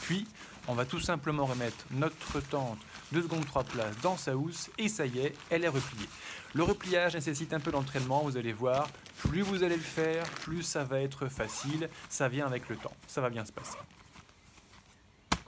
Puis, 0.03 0.27
on 0.69 0.75
va 0.75 0.85
tout 0.85 1.01
simplement 1.01 1.47
remettre 1.47 1.85
notre 1.93 2.41
tente 2.41 2.79
2 3.13 3.23
secondes 3.23 3.47
3 3.47 3.65
places 3.65 3.97
dans 4.03 4.17
sa 4.17 4.37
housse 4.37 4.71
et 4.79 4.89
ça 4.89 5.07
y 5.07 5.21
est, 5.21 5.35
elle 5.51 5.65
est 5.65 5.69
repliée. 5.69 6.09
Le 6.55 6.63
repliage 6.63 7.15
nécessite 7.15 7.53
un 7.53 7.61
peu 7.61 7.71
d'entraînement, 7.71 8.23
vous 8.23 8.37
allez 8.37 8.53
voir. 8.53 8.89
Plus 9.19 9.43
vous 9.43 9.63
allez 9.63 9.77
le 9.77 9.83
faire, 9.83 10.25
plus 10.43 10.63
ça 10.63 10.85
va 10.85 11.01
être 11.01 11.29
facile. 11.29 11.89
Ça 12.09 12.29
vient 12.29 12.47
avec 12.47 12.69
le 12.69 12.77
temps. 12.77 12.95
Ça 13.07 13.21
va 13.21 13.31
bien 13.31 13.45
se 13.45 13.53
passer. 13.53 13.79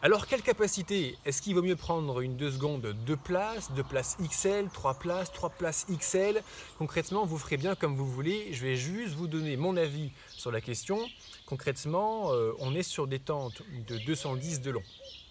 Alors 0.01 0.29
quelle 0.29 0.43
capacité 0.43 1.19
Est-ce 1.25 1.43
qu'il 1.43 1.57
vaut 1.57 1.63
mieux 1.63 1.75
prendre 1.75 2.21
une 2.21 2.37
2 2.37 2.53
secondes 2.53 2.95
2 3.05 3.17
places, 3.17 3.73
2 3.73 3.83
places 3.83 4.17
XL, 4.23 4.69
3 4.73 4.95
places, 4.95 5.33
3 5.33 5.51
places 5.51 5.87
XL 5.91 6.41
Concrètement, 6.79 7.27
vous 7.27 7.37
ferez 7.37 7.57
bien 7.57 7.75
comme 7.75 7.97
vous 7.97 8.07
voulez. 8.07 8.53
Je 8.53 8.63
vais 8.63 8.77
juste 8.77 9.15
vous 9.15 9.27
donner 9.27 9.57
mon 9.57 9.77
avis 9.77 10.13
sur 10.29 10.53
la 10.53 10.61
question. 10.61 11.01
Concrètement, 11.47 12.33
euh, 12.33 12.53
on 12.61 12.77
est 12.77 12.85
sur 12.85 13.09
des 13.09 13.19
tentes 13.19 13.63
de 13.89 13.99
210 13.99 14.61
de 14.61 14.71
long 14.71 14.85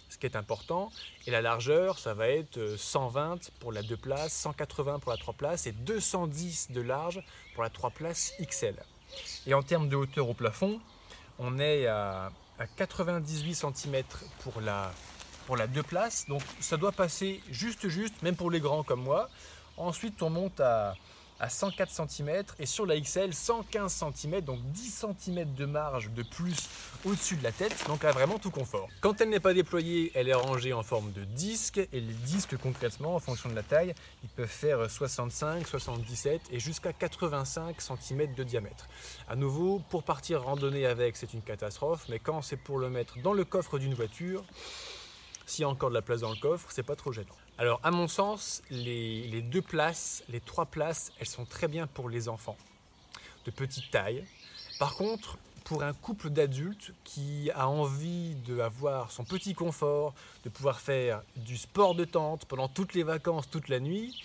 ce 0.10 0.18
qui 0.18 0.26
est 0.26 0.36
important. 0.36 0.92
Et 1.26 1.32
la 1.32 1.42
largeur, 1.42 2.00
ça 2.00 2.14
va 2.14 2.28
être 2.28 2.76
120 2.78 3.34
euh, 3.34 3.38
pour 3.60 3.72
la 3.72 3.84
2 3.84 3.98
places, 3.98 4.34
180 4.34 5.00
pour 5.00 5.12
la 5.12 5.18
3 5.18 5.34
places 5.34 5.68
et 5.68 5.72
210 5.72 6.72
de 6.72 6.82
large 6.82 7.22
pour 7.54 7.64
la 7.64 7.70
3 7.70 7.92
places 7.92 8.34
XL. 8.42 8.76
Et 9.46 9.54
en 9.54 9.64
termes 9.64 9.90
de 9.90 9.96
hauteur 9.96 10.30
au 10.30 10.34
plafond, 10.34 10.80
on 11.40 11.60
est 11.60 11.88
à, 11.88 12.32
98 12.78 13.54
cm 13.54 14.04
pour 14.40 14.62
la, 14.62 14.92
pour 15.46 15.58
la 15.58 15.68
2 15.68 15.84
places. 15.84 16.26
Donc 16.28 16.42
ça 16.60 16.78
doit 16.78 16.92
passer 16.92 17.42
juste 17.50 17.88
juste, 17.88 18.22
même 18.22 18.36
pour 18.36 18.52
les 18.52 18.60
grands 18.60 18.84
comme 18.84 19.04
moi. 19.04 19.30
Ensuite, 19.78 20.22
on 20.24 20.30
monte 20.30 20.60
à, 20.60 20.96
à 21.40 21.50
104 21.50 22.10
cm 22.10 22.44
et 22.60 22.66
sur 22.66 22.86
la 22.86 23.00
XL 23.00 23.34
115 23.34 24.04
cm, 24.14 24.42
donc 24.42 24.60
10 24.72 25.06
cm 25.20 25.54
de 25.54 25.66
marge 25.66 26.10
de 26.12 26.24
plus 26.24 26.70
au-dessus 27.06 27.36
de 27.36 27.44
la 27.44 27.52
tête, 27.52 27.76
donc 27.88 28.04
là 28.04 28.12
vraiment 28.12 28.40
tout 28.40 28.52
confort. 28.52 28.88
Quand 29.02 29.22
elle 29.22 29.30
n'est 29.30 29.40
pas 29.40 29.54
déployée, 29.54 30.12
elle 30.16 30.30
est 30.30 30.34
rangée 30.34 30.74
en 30.74 30.84
forme 30.84 31.12
de 31.12 31.24
disque 31.24 31.78
et 31.78 32.00
les 32.00 32.14
disques 32.14 32.58
concrètement 32.58 33.16
en 33.16 33.20
fonction 33.20 33.50
de 33.50 33.56
la 33.56 33.64
taille, 33.64 33.94
ils 34.24 34.30
peuvent 34.30 34.48
faire 34.48 34.90
65, 34.90 35.68
77 35.68 36.42
et 36.52 36.60
jusqu'à 36.60 36.94
85 36.94 37.82
cm 37.82 38.34
de 38.34 38.44
diamètre. 38.44 38.88
À 39.28 39.36
nouveau, 39.36 39.82
pour 39.90 40.04
partir 40.04 40.44
randonner 40.44 40.86
avec, 40.86 41.18
c'est 41.18 41.34
une 41.34 41.42
catastrophe, 41.42 42.06
mais 42.10 42.20
quand 42.20 42.42
c'est 42.42 42.58
pour 42.58 42.80
le 42.80 42.90
mettre 42.90 43.20
dans 43.22 43.34
le 43.34 43.46
coffre 43.46 43.80
d'une 43.80 43.94
voiture, 43.94 44.44
s'il 45.46 45.62
y 45.62 45.66
a 45.66 45.70
encore 45.70 45.90
de 45.90 45.96
la 45.96 46.02
place 46.02 46.22
dans 46.22 46.30
le 46.30 46.36
coffre, 46.36 46.68
c'est 46.72 46.84
pas 46.84 46.96
trop 46.96 47.12
gênant. 47.12 47.36
Alors, 47.60 47.80
à 47.84 47.90
mon 47.90 48.08
sens, 48.08 48.62
les, 48.70 49.42
deux 49.42 49.64
places, 49.64 50.24
les 50.30 50.40
trois 50.40 50.68
places, 50.68 51.12
elles 51.20 51.28
sont 51.28 51.46
très 51.46 51.68
bien 51.68 51.88
pour 51.88 52.08
les 52.08 52.30
enfants 52.30 52.58
de 53.46 53.52
petite 53.52 53.90
taille. 53.90 54.24
Par 54.78 54.96
contre, 54.96 55.40
pour 55.64 55.82
un 55.82 55.94
couple 55.94 56.30
d'adultes 56.30 56.94
qui 57.04 57.50
a 57.56 57.68
envie 57.68 58.36
d'avoir 58.48 59.10
son 59.12 59.24
petit 59.24 59.56
confort, 59.56 60.14
de 60.44 60.50
pouvoir 60.50 60.80
faire 60.80 61.24
du 61.36 61.58
sport 61.58 61.96
de 61.96 62.06
tente 62.06 62.46
pendant 62.46 62.68
toutes 62.68 62.94
les 62.94 63.04
vacances, 63.04 63.50
toute 63.50 63.70
la 63.70 63.80
nuit, 63.80 64.22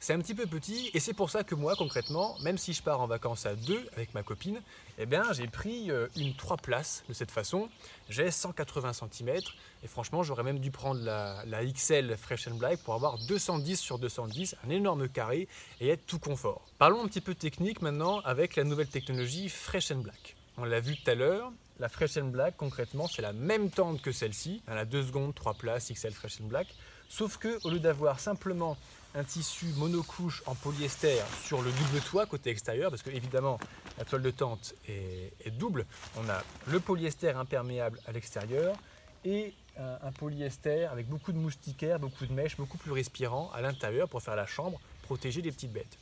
c'est 0.00 0.12
un 0.12 0.18
petit 0.18 0.34
peu 0.34 0.46
petit 0.46 0.90
et 0.94 1.00
c'est 1.00 1.14
pour 1.14 1.30
ça 1.30 1.44
que 1.44 1.54
moi 1.54 1.74
concrètement, 1.76 2.36
même 2.42 2.58
si 2.58 2.72
je 2.72 2.82
pars 2.82 3.00
en 3.00 3.06
vacances 3.06 3.46
à 3.46 3.54
deux 3.54 3.86
avec 3.94 4.14
ma 4.14 4.22
copine, 4.22 4.60
eh 4.98 5.06
bien 5.06 5.32
j'ai 5.32 5.46
pris 5.46 5.90
euh, 5.90 6.08
une 6.16 6.34
3 6.34 6.58
places 6.58 7.04
de 7.08 7.14
cette 7.14 7.30
façon. 7.30 7.68
J'ai 8.08 8.30
180 8.30 8.92
cm 8.92 9.40
et 9.82 9.88
franchement 9.88 10.22
j'aurais 10.22 10.42
même 10.42 10.58
dû 10.58 10.70
prendre 10.70 11.02
la, 11.02 11.64
XL 11.64 12.16
Fresh 12.16 12.48
and 12.48 12.54
Black 12.56 12.80
pour 12.80 12.94
avoir 12.94 13.18
210 13.26 13.78
sur 13.78 13.98
210, 13.98 14.56
un 14.66 14.70
énorme 14.70 15.08
carré 15.08 15.48
et 15.80 15.88
être 15.88 16.06
tout 16.06 16.18
confort. 16.18 16.62
Parlons 16.78 17.02
un 17.02 17.08
petit 17.08 17.20
peu 17.20 17.34
technique 17.34 17.82
maintenant 17.82 18.20
avec 18.20 18.56
la 18.56 18.64
nouvelle 18.64 18.88
technologie 18.88 19.48
Fresh 19.48 19.90
and 19.90 20.00
Black. 20.00 20.36
On 20.58 20.64
l'a 20.64 20.80
vu 20.80 20.96
tout 20.96 21.10
à 21.10 21.14
l'heure, 21.14 21.52
la 21.78 21.88
Fresh 21.88 22.16
and 22.16 22.28
Black 22.28 22.56
concrètement 22.56 23.08
c'est 23.08 23.22
la 23.22 23.32
même 23.32 23.70
tente 23.70 24.00
que 24.02 24.12
celle-ci, 24.12 24.62
elle 24.66 24.78
a 24.78 24.84
2 24.84 25.04
secondes, 25.04 25.34
3 25.34 25.54
places 25.54 25.92
XL 25.92 26.12
Fresh 26.12 26.40
and 26.40 26.46
Black, 26.46 26.68
sauf 27.08 27.36
que 27.36 27.58
au 27.64 27.70
lieu 27.70 27.80
d'avoir 27.80 28.20
simplement 28.20 28.76
un 29.16 29.24
tissu 29.24 29.66
monocouche 29.76 30.42
en 30.46 30.54
polyester 30.54 31.22
sur 31.44 31.62
le 31.62 31.70
double 31.70 32.00
toit 32.00 32.26
côté 32.26 32.50
extérieur, 32.50 32.90
parce 32.90 33.02
que 33.02 33.10
évidemment 33.10 33.58
la 33.98 34.04
toile 34.04 34.22
de 34.22 34.30
tente 34.30 34.74
est, 34.86 35.50
double. 35.58 35.86
On 36.18 36.28
a 36.28 36.42
le 36.66 36.80
polyester 36.80 37.30
imperméable 37.30 37.98
à 38.06 38.12
l'extérieur 38.12 38.76
et 39.24 39.54
un, 39.78 40.12
polyester 40.12 40.84
avec 40.84 41.08
beaucoup 41.08 41.32
de 41.32 41.38
moustiquaires, 41.38 41.98
beaucoup 41.98 42.26
de 42.26 42.32
mèches, 42.32 42.56
beaucoup 42.56 42.78
plus 42.78 42.92
respirant 42.92 43.50
à 43.54 43.60
l'intérieur 43.60 44.08
pour 44.08 44.22
faire 44.22 44.36
la 44.36 44.46
chambre, 44.46 44.80
protéger 45.02 45.40
les 45.40 45.50
petites 45.50 45.72
bêtes. 45.72 45.98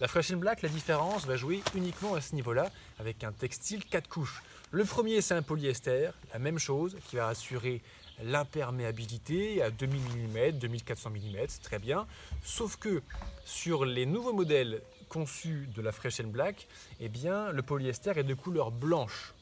La 0.00 0.08
Fresh 0.08 0.32
Black, 0.32 0.62
la 0.62 0.70
différence 0.70 1.26
va 1.26 1.36
jouer 1.36 1.62
uniquement 1.74 2.14
à 2.14 2.22
ce 2.22 2.34
niveau-là, 2.34 2.70
avec 2.98 3.22
un 3.22 3.32
textile 3.32 3.84
4 3.84 4.08
couches. 4.08 4.42
Le 4.70 4.86
premier, 4.86 5.20
c'est 5.20 5.34
un 5.34 5.42
polyester, 5.42 6.08
la 6.32 6.38
même 6.38 6.58
chose, 6.58 6.96
qui 7.04 7.16
va 7.16 7.28
assurer 7.28 7.82
l'imperméabilité 8.22 9.60
à 9.60 9.70
2000 9.70 10.00
mm, 10.00 10.52
2400 10.52 11.10
mm, 11.10 11.46
très 11.62 11.78
bien. 11.78 12.06
Sauf 12.42 12.76
que 12.76 13.02
sur 13.44 13.84
les 13.84 14.06
nouveaux 14.06 14.32
modèles 14.32 14.80
conçus 15.10 15.68
de 15.76 15.82
la 15.82 15.92
Fresh 15.92 16.22
Black, 16.22 16.66
eh 16.98 17.10
bien, 17.10 17.52
le 17.52 17.60
polyester 17.60 18.14
est 18.16 18.24
de 18.24 18.32
couleur 18.32 18.70
blanche. 18.70 19.34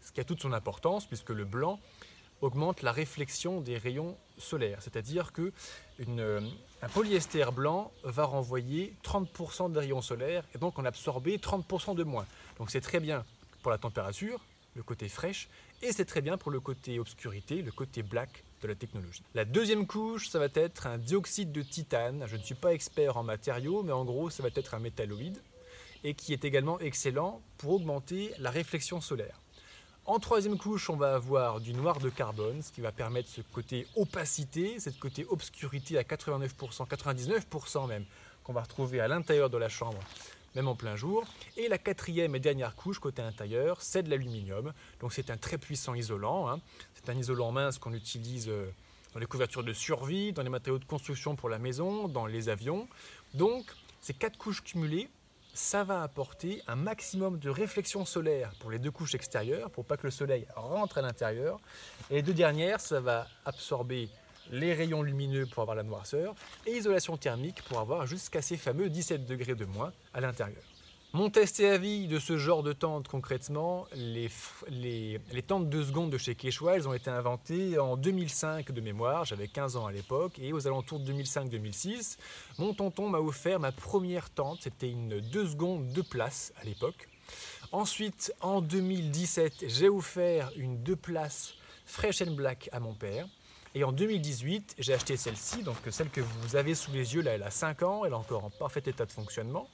Ce 0.00 0.10
qui 0.10 0.20
a 0.20 0.24
toute 0.24 0.42
son 0.42 0.52
importance 0.52 1.06
puisque 1.06 1.30
le 1.30 1.44
blanc 1.44 1.78
augmente 2.40 2.82
la 2.82 2.90
réflexion 2.90 3.60
des 3.60 3.78
rayons 3.78 4.16
C'est-à-dire 4.38 5.32
que 5.32 5.52
un 6.08 6.88
polyester 6.88 7.46
blanc 7.52 7.92
va 8.02 8.24
renvoyer 8.24 8.94
30% 9.04 9.72
des 9.72 9.78
rayons 9.78 10.02
solaires 10.02 10.44
et 10.54 10.58
donc 10.58 10.78
en 10.78 10.84
absorber 10.84 11.38
30% 11.38 11.94
de 11.94 12.04
moins. 12.04 12.26
Donc 12.58 12.70
c'est 12.70 12.80
très 12.80 13.00
bien 13.00 13.24
pour 13.62 13.70
la 13.70 13.78
température, 13.78 14.40
le 14.74 14.82
côté 14.82 15.08
fraîche, 15.08 15.48
et 15.82 15.92
c'est 15.92 16.04
très 16.04 16.20
bien 16.20 16.38
pour 16.38 16.50
le 16.50 16.60
côté 16.60 16.98
obscurité, 16.98 17.62
le 17.62 17.72
côté 17.72 18.02
black 18.02 18.44
de 18.62 18.68
la 18.68 18.74
technologie. 18.74 19.22
La 19.34 19.44
deuxième 19.44 19.86
couche, 19.86 20.28
ça 20.28 20.38
va 20.38 20.46
être 20.54 20.86
un 20.86 20.98
dioxyde 20.98 21.50
de 21.52 21.62
titane. 21.62 22.24
Je 22.26 22.36
ne 22.36 22.42
suis 22.42 22.54
pas 22.54 22.72
expert 22.72 23.16
en 23.16 23.24
matériaux, 23.24 23.82
mais 23.82 23.92
en 23.92 24.04
gros, 24.04 24.30
ça 24.30 24.42
va 24.42 24.48
être 24.54 24.74
un 24.74 24.78
métalloïde, 24.78 25.38
et 26.04 26.14
qui 26.14 26.32
est 26.32 26.44
également 26.44 26.78
excellent 26.80 27.42
pour 27.58 27.72
augmenter 27.72 28.32
la 28.38 28.50
réflexion 28.50 29.00
solaire. 29.00 29.41
En 30.04 30.18
troisième 30.18 30.58
couche, 30.58 30.90
on 30.90 30.96
va 30.96 31.14
avoir 31.14 31.60
du 31.60 31.74
noir 31.74 32.00
de 32.00 32.10
carbone, 32.10 32.60
ce 32.60 32.72
qui 32.72 32.80
va 32.80 32.90
permettre 32.90 33.28
ce 33.28 33.40
côté 33.40 33.86
opacité, 33.94 34.80
cette 34.80 34.98
côté 34.98 35.24
obscurité 35.30 35.96
à 35.96 36.02
89%, 36.02 36.88
99% 36.88 37.86
même, 37.86 38.04
qu'on 38.42 38.52
va 38.52 38.62
retrouver 38.62 39.00
à 39.00 39.06
l'intérieur 39.06 39.48
de 39.48 39.58
la 39.58 39.68
chambre 39.68 40.00
même 40.54 40.68
en 40.68 40.74
plein 40.74 40.96
jour. 40.96 41.24
Et 41.56 41.68
la 41.68 41.78
quatrième 41.78 42.34
et 42.34 42.40
dernière 42.40 42.74
couche 42.74 42.98
côté 42.98 43.22
intérieur, 43.22 43.80
c'est 43.80 44.02
de 44.02 44.10
l'aluminium. 44.10 44.72
Donc 45.00 45.12
c'est 45.12 45.30
un 45.30 45.36
très 45.36 45.56
puissant 45.56 45.94
isolant. 45.94 46.50
Hein. 46.50 46.60
C'est 46.94 47.08
un 47.08 47.16
isolant 47.16 47.52
mince 47.52 47.78
qu'on 47.78 47.94
utilise 47.94 48.48
euh, 48.48 48.70
dans 49.14 49.20
les 49.20 49.26
couvertures 49.26 49.64
de 49.64 49.72
survie, 49.72 50.32
dans 50.32 50.42
les 50.42 50.50
matériaux 50.50 50.78
de 50.78 50.84
construction 50.84 51.36
pour 51.36 51.48
la 51.48 51.58
maison, 51.58 52.08
dans 52.08 52.26
les 52.26 52.48
avions. 52.48 52.88
Donc 53.34 53.64
ces 54.00 54.14
quatre 54.14 54.36
couches 54.36 54.62
cumulées, 54.62 55.08
ça 55.54 55.84
va 55.84 56.02
apporter 56.02 56.62
un 56.66 56.76
maximum 56.76 57.38
de 57.38 57.50
réflexion 57.50 58.04
solaire 58.04 58.52
pour 58.60 58.70
les 58.70 58.78
deux 58.78 58.90
couches 58.90 59.14
extérieures, 59.14 59.70
pour 59.70 59.84
pas 59.84 59.96
que 59.96 60.06
le 60.06 60.10
soleil 60.10 60.46
rentre 60.56 60.98
à 60.98 61.02
l'intérieur. 61.02 61.60
Et 62.10 62.14
les 62.16 62.22
deux 62.22 62.34
dernières, 62.34 62.80
ça 62.80 63.00
va 63.00 63.26
absorber 63.44 64.08
les 64.50 64.74
rayons 64.74 65.02
lumineux 65.02 65.46
pour 65.46 65.62
avoir 65.62 65.76
la 65.76 65.82
noirceur 65.82 66.34
et 66.66 66.72
isolation 66.72 67.16
thermique 67.16 67.62
pour 67.62 67.78
avoir 67.80 68.06
jusqu'à 68.06 68.42
ces 68.42 68.56
fameux 68.56 68.88
17 68.88 69.24
degrés 69.24 69.54
de 69.54 69.64
moins 69.64 69.92
à 70.14 70.20
l'intérieur. 70.20 70.62
Mon 71.14 71.28
test 71.28 71.60
et 71.60 71.68
avis 71.68 72.06
de 72.06 72.18
ce 72.18 72.38
genre 72.38 72.62
de 72.62 72.72
tente 72.72 73.06
concrètement, 73.06 73.86
les, 73.94 74.30
tentes 75.46 75.68
de 75.68 75.82
seconde 75.82 76.08
de 76.08 76.16
chez 76.16 76.34
Quechua, 76.34 76.76
elles 76.76 76.88
ont 76.88 76.94
été 76.94 77.10
inventées 77.10 77.78
en 77.78 77.98
2005 77.98 78.72
de 78.72 78.80
mémoire, 78.80 79.26
j'avais 79.26 79.46
15 79.46 79.76
ans 79.76 79.84
à 79.84 79.92
l'époque, 79.92 80.38
et 80.38 80.54
aux 80.54 80.66
alentours 80.66 81.00
de 81.00 81.12
2005-2006, 81.12 82.16
mon 82.56 82.72
tonton 82.72 83.10
m'a 83.10 83.18
offert 83.18 83.60
ma 83.60 83.72
première 83.72 84.30
tente, 84.30 84.62
c'était 84.62 84.88
une 84.88 85.20
2 85.20 85.48
secondes 85.48 85.92
de 85.92 86.00
place 86.00 86.54
à 86.58 86.64
l'époque. 86.64 87.10
Ensuite, 87.72 88.32
en 88.40 88.62
2017, 88.62 89.64
j'ai 89.68 89.90
offert 89.90 90.50
une 90.56 90.82
2 90.82 90.96
places 90.96 91.52
Fresh 91.84 92.22
and 92.22 92.32
Black 92.32 92.70
à 92.72 92.80
mon 92.80 92.94
père. 92.94 93.28
Et 93.74 93.84
en 93.84 93.92
2018, 93.92 94.76
j'ai 94.78 94.94
acheté 94.94 95.18
celle-ci, 95.18 95.62
donc 95.62 95.76
celle 95.90 96.08
que 96.08 96.22
vous 96.22 96.56
avez 96.56 96.74
sous 96.74 96.92
les 96.92 97.14
yeux, 97.14 97.20
là, 97.20 97.32
elle 97.32 97.42
a 97.42 97.50
5 97.50 97.82
ans, 97.82 98.04
elle 98.06 98.12
est 98.12 98.14
encore 98.14 98.44
en 98.46 98.50
parfait 98.50 98.82
état 98.86 99.04
de 99.04 99.12
fonctionnement. 99.12 99.68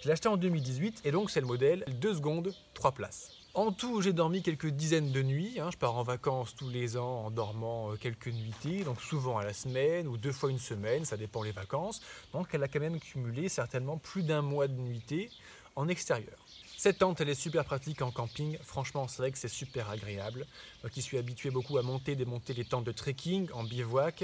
Je 0.00 0.06
l'ai 0.06 0.12
acheté 0.12 0.28
en 0.28 0.36
2018 0.36 1.00
et 1.04 1.10
donc 1.10 1.30
c'est 1.30 1.40
le 1.40 1.46
modèle 1.46 1.84
2 1.88 2.14
secondes, 2.14 2.54
3 2.74 2.92
places. 2.92 3.32
En 3.54 3.72
tout, 3.72 4.00
j'ai 4.00 4.12
dormi 4.12 4.42
quelques 4.42 4.68
dizaines 4.68 5.10
de 5.10 5.22
nuits. 5.22 5.58
Hein. 5.58 5.70
Je 5.72 5.76
pars 5.76 5.96
en 5.96 6.04
vacances 6.04 6.54
tous 6.54 6.68
les 6.68 6.96
ans 6.96 7.24
en 7.24 7.30
dormant 7.32 7.90
euh, 7.90 7.96
quelques 7.96 8.28
nuitées, 8.28 8.84
donc 8.84 9.00
souvent 9.00 9.38
à 9.38 9.44
la 9.44 9.52
semaine 9.52 10.06
ou 10.06 10.16
deux 10.16 10.30
fois 10.30 10.50
une 10.50 10.60
semaine, 10.60 11.04
ça 11.04 11.16
dépend 11.16 11.42
les 11.42 11.50
vacances. 11.50 12.00
Donc 12.32 12.48
elle 12.52 12.62
a 12.62 12.68
quand 12.68 12.78
même 12.78 13.00
cumulé 13.00 13.48
certainement 13.48 13.98
plus 13.98 14.22
d'un 14.22 14.42
mois 14.42 14.68
de 14.68 14.74
nuitées 14.80 15.30
en 15.74 15.88
extérieur. 15.88 16.38
Cette 16.80 16.98
tente, 16.98 17.20
elle 17.20 17.28
est 17.28 17.34
super 17.34 17.64
pratique 17.64 18.02
en 18.02 18.12
camping. 18.12 18.56
Franchement, 18.62 19.08
c'est 19.08 19.20
vrai 19.20 19.32
que 19.32 19.38
c'est 19.38 19.48
super 19.48 19.90
agréable. 19.90 20.46
Moi 20.84 20.90
qui 20.90 21.02
suis 21.02 21.18
habitué 21.18 21.50
beaucoup 21.50 21.76
à 21.76 21.82
monter, 21.82 22.14
démonter 22.14 22.54
les 22.54 22.64
tentes 22.64 22.84
de 22.84 22.92
trekking 22.92 23.50
en 23.52 23.64
bivouac, 23.64 24.22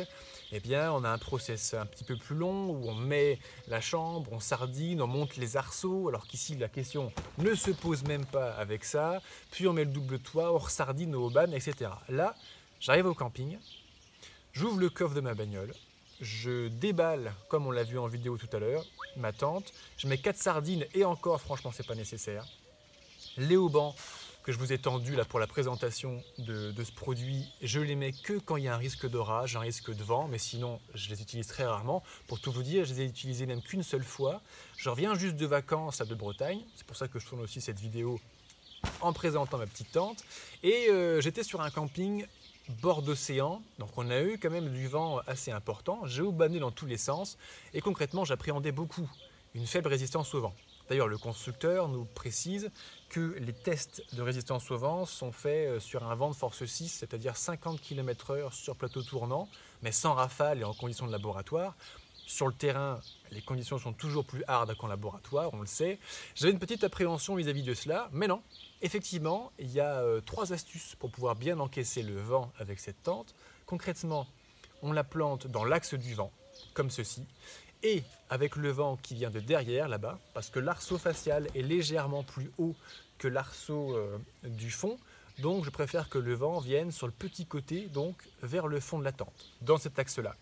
eh 0.53 0.61
bien, 0.61 0.93
on 0.93 1.03
a 1.03 1.09
un 1.09 1.19
process 1.19 1.75
un 1.75 1.85
petit 1.85 2.05
peu 2.05 2.17
plus 2.17 2.37
long 2.37 2.71
où 2.71 2.89
on 2.89 2.95
met 2.95 3.41
la 3.67 3.81
chambre, 3.81 4.33
on 4.33 4.39
sardine, 4.39 5.03
on 5.03 5.09
monte 5.09 5.37
les 5.37 5.57
arceaux, 5.57 6.09
alors 6.09 6.29
qu'ici, 6.29 6.55
la 6.55 6.69
question 6.69 7.13
ne 7.39 7.57
se 7.57 7.73
pose 7.73 8.05
même 8.05 8.25
pas 8.25 8.53
avec 8.53 8.85
ça. 8.85 9.21
Puis 9.51 9.67
on 9.67 9.73
met 9.73 9.85
le 9.85 9.91
double 9.91 10.21
toit, 10.21 10.55
on 10.55 10.61
sardine 10.61 11.17
au 11.17 11.31
ban, 11.31 11.51
etc. 11.51 11.91
Là, 12.09 12.37
j'arrive 12.79 13.07
au 13.07 13.15
camping, 13.15 13.59
j'ouvre 14.53 14.79
le 14.79 14.91
coffre 14.91 15.17
de 15.17 15.21
ma 15.21 15.35
bagnole, 15.35 15.75
je 16.21 16.69
déballe, 16.69 17.35
comme 17.49 17.67
on 17.67 17.71
l'a 17.71 17.85
vu 17.85 17.99
en 17.99 18.07
vidéo 18.07 18.37
tout 18.37 18.49
à 18.55 18.59
l'heure, 18.59 18.85
ma 19.17 19.33
tente, 19.33 19.73
je 19.97 20.07
mets 20.07 20.19
4 20.19 20.37
sardines 20.37 20.87
et 20.95 21.05
encore, 21.05 21.41
franchement, 21.41 21.73
c'est 21.73 21.87
pas 21.87 21.95
nécessaire. 21.95 22.47
Les 23.37 23.57
haubans 23.57 23.95
que 24.45 24.53
je 24.53 24.59
vous 24.59 24.75
ai 24.75 24.79
tendus 24.79 25.17
là 25.17 25.25
pour 25.25 25.41
la 25.41 25.47
présentation 25.47 26.23
de, 26.37 26.73
ce 26.85 26.93
produit, 26.93 27.47
je 27.63 27.81
les 27.81 27.95
mets 27.95 28.13
que 28.13 28.35
quand 28.35 28.57
il 28.57 28.65
y 28.65 28.69
a 28.69 28.75
un 28.75 28.79
risque 28.79 29.09
d'orage, 29.09 29.57
un 29.57 29.61
risque 29.61 29.91
de 29.91 30.05
vent, 30.05 30.29
mais 30.29 30.39
sinon 30.39 30.81
je 30.95 31.09
les 31.09 31.23
utilise 31.23 31.47
très 31.47 31.65
rarement. 31.65 32.03
Pour 32.29 32.41
tout 32.41 32.53
vous 32.53 32.63
dire, 32.63 32.85
je 32.85 32.93
les 32.93 33.01
ai 33.01 33.05
utilisés 33.07 33.47
même 33.47 33.63
qu'une 33.63 33.83
seule 33.83 34.05
fois. 34.05 34.43
Je 34.77 34.91
reviens 34.91 35.15
juste 35.15 35.37
de 35.37 35.47
vacances 35.47 36.03
à 36.03 36.05
de 36.05 36.15
Bretagne, 36.15 36.61
c'est 36.77 36.87
pour 36.87 36.97
ça 36.97 37.09
que 37.09 37.19
je 37.19 37.27
tourne 37.27 37.41
aussi 37.41 37.63
cette 37.63 37.81
vidéo 37.81 38.21
en 39.01 39.15
présentant 39.15 39.57
ma 39.57 39.67
petite 39.67 39.93
tente. 39.93 40.23
Et 40.63 40.89
euh, 40.91 41.23
j'étais 41.23 41.43
sur 41.43 41.63
un 41.63 41.71
camping 41.71 42.27
bord 42.69 43.03
d'océan, 43.03 43.63
donc 43.79 43.91
on 43.97 44.11
a 44.11 44.23
eu 44.23 44.39
quand 44.39 44.51
même 44.51 44.71
du 44.71 44.89
vent 44.89 45.19
assez 45.27 45.51
important, 45.51 46.01
j'ai 46.07 46.23
oubané 46.23 46.59
dans 46.59 46.71
tous 46.71 46.87
les 46.87 46.97
sens, 46.97 47.37
et 47.73 47.81
concrètement 47.81 48.25
j'appréhendais 48.25 48.73
beaucoup 48.73 49.09
une 49.55 49.67
faible 49.67 49.89
résistance 49.89 50.35
au 50.35 50.41
vent. 50.41 50.55
D'ailleurs, 50.89 51.09
le 51.09 51.17
constructeur 51.17 51.89
nous 51.89 52.05
précise 52.05 52.71
que 53.09 53.37
les 53.39 53.55
tests 53.55 54.03
de 54.15 54.21
résistance 54.21 54.71
au 54.71 54.77
vent 54.77 55.07
sont 55.07 55.33
faits 55.33 55.69
euh, 55.69 55.81
sur 55.81 56.05
un 56.05 56.15
vent 56.15 56.29
de 56.29 56.35
force 56.35 56.65
6, 56.65 56.89
c'est-à-dire 56.89 57.37
50 57.37 57.81
km/h 57.81 58.53
sur 58.53 58.77
plateau 58.77 59.03
tournant, 59.03 59.49
mais 59.83 59.93
sans 59.93 60.13
rafale 60.15 60.61
et 60.61 60.65
en 60.65 60.75
conditions 60.75 61.07
de 61.07 61.13
laboratoire. 61.13 61.75
Sur 62.27 62.47
le 62.47 62.55
terrain, 62.55 63.01
les 63.31 63.43
conditions 63.43 63.79
sont 63.79 63.93
toujours 63.93 64.25
plus 64.25 64.45
hardes 64.49 64.75
qu'en 64.77 64.87
laboratoire, 64.87 65.53
on 65.53 65.61
le 65.61 65.67
sait. 65.67 65.99
J'avais 66.35 66.53
une 66.53 66.59
petite 66.59 66.85
appréhension 66.85 67.35
vis-à-vis 67.35 67.63
de 67.63 67.75
cela, 67.75 68.09
mais 68.13 68.27
non. 68.27 68.43
Effectivement, 68.83 69.53
il 69.59 69.71
y 69.71 69.81
a 69.81 70.01
euh, 70.01 70.21
trois 70.21 70.53
astuces 70.53 70.95
pour 70.97 71.11
pouvoir 71.11 71.37
bien 71.37 71.59
encaisser 71.59 72.03
le 72.03 72.21
vent 72.21 72.53
avec 72.59 72.81
cette 72.81 73.03
tente. 73.03 73.35
Concrètement, 73.67 74.27
on 74.83 74.93
la 74.93 75.05
plante 75.05 75.47
dans 75.47 75.65
l'axe 75.65 75.95
du 75.95 76.15
vent, 76.15 76.31
comme 76.75 76.91
ceci, 76.91 77.25
et 77.83 78.03
avec 78.31 78.57
le 78.57 78.71
vent 78.71 78.97
qui 78.97 79.15
vient 79.15 79.31
de 79.31 79.41
derrière 79.41 79.89
là-bas, 79.89 80.19
parce 80.33 80.51
que 80.51 80.59
l'arceau 80.59 80.99
facial 80.99 81.49
est 81.55 81.63
légèrement 81.63 82.23
plus 82.23 82.51
haut 82.59 82.75
que 83.19 83.29
l'arceau 83.29 83.95
euh, 83.97 84.19
du 84.43 84.71
fond, 84.71 84.99
donc 85.39 85.65
je 85.65 85.71
préfère 85.71 86.09
que 86.09 86.19
le 86.19 86.35
vent 86.35 86.61
vienne 86.61 86.93
sur 86.93 87.07
le 87.07 87.13
petit 87.13 87.47
côté, 87.47 87.87
donc 87.89 88.17
vers 88.43 88.67
le 88.67 88.81
fond 88.81 88.99
de 88.99 89.05
la 89.05 89.13
tente, 89.13 89.53
dans 89.63 89.79
cet 89.79 89.99
axe-là. 89.99 90.35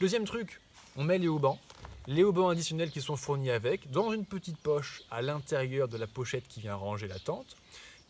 Deuxième 0.00 0.24
truc, 0.24 0.60
on 0.96 1.04
met 1.04 1.18
les 1.18 1.28
haubans, 1.28 1.58
les 2.06 2.22
haubans 2.24 2.48
additionnels 2.48 2.90
qui 2.90 3.00
sont 3.00 3.16
fournis 3.16 3.50
avec, 3.50 3.90
dans 3.90 4.12
une 4.12 4.24
petite 4.24 4.58
poche 4.58 5.02
à 5.10 5.22
l'intérieur 5.22 5.88
de 5.88 5.96
la 5.96 6.06
pochette 6.06 6.46
qui 6.48 6.60
vient 6.60 6.74
ranger 6.74 7.08
la 7.08 7.18
tente. 7.18 7.56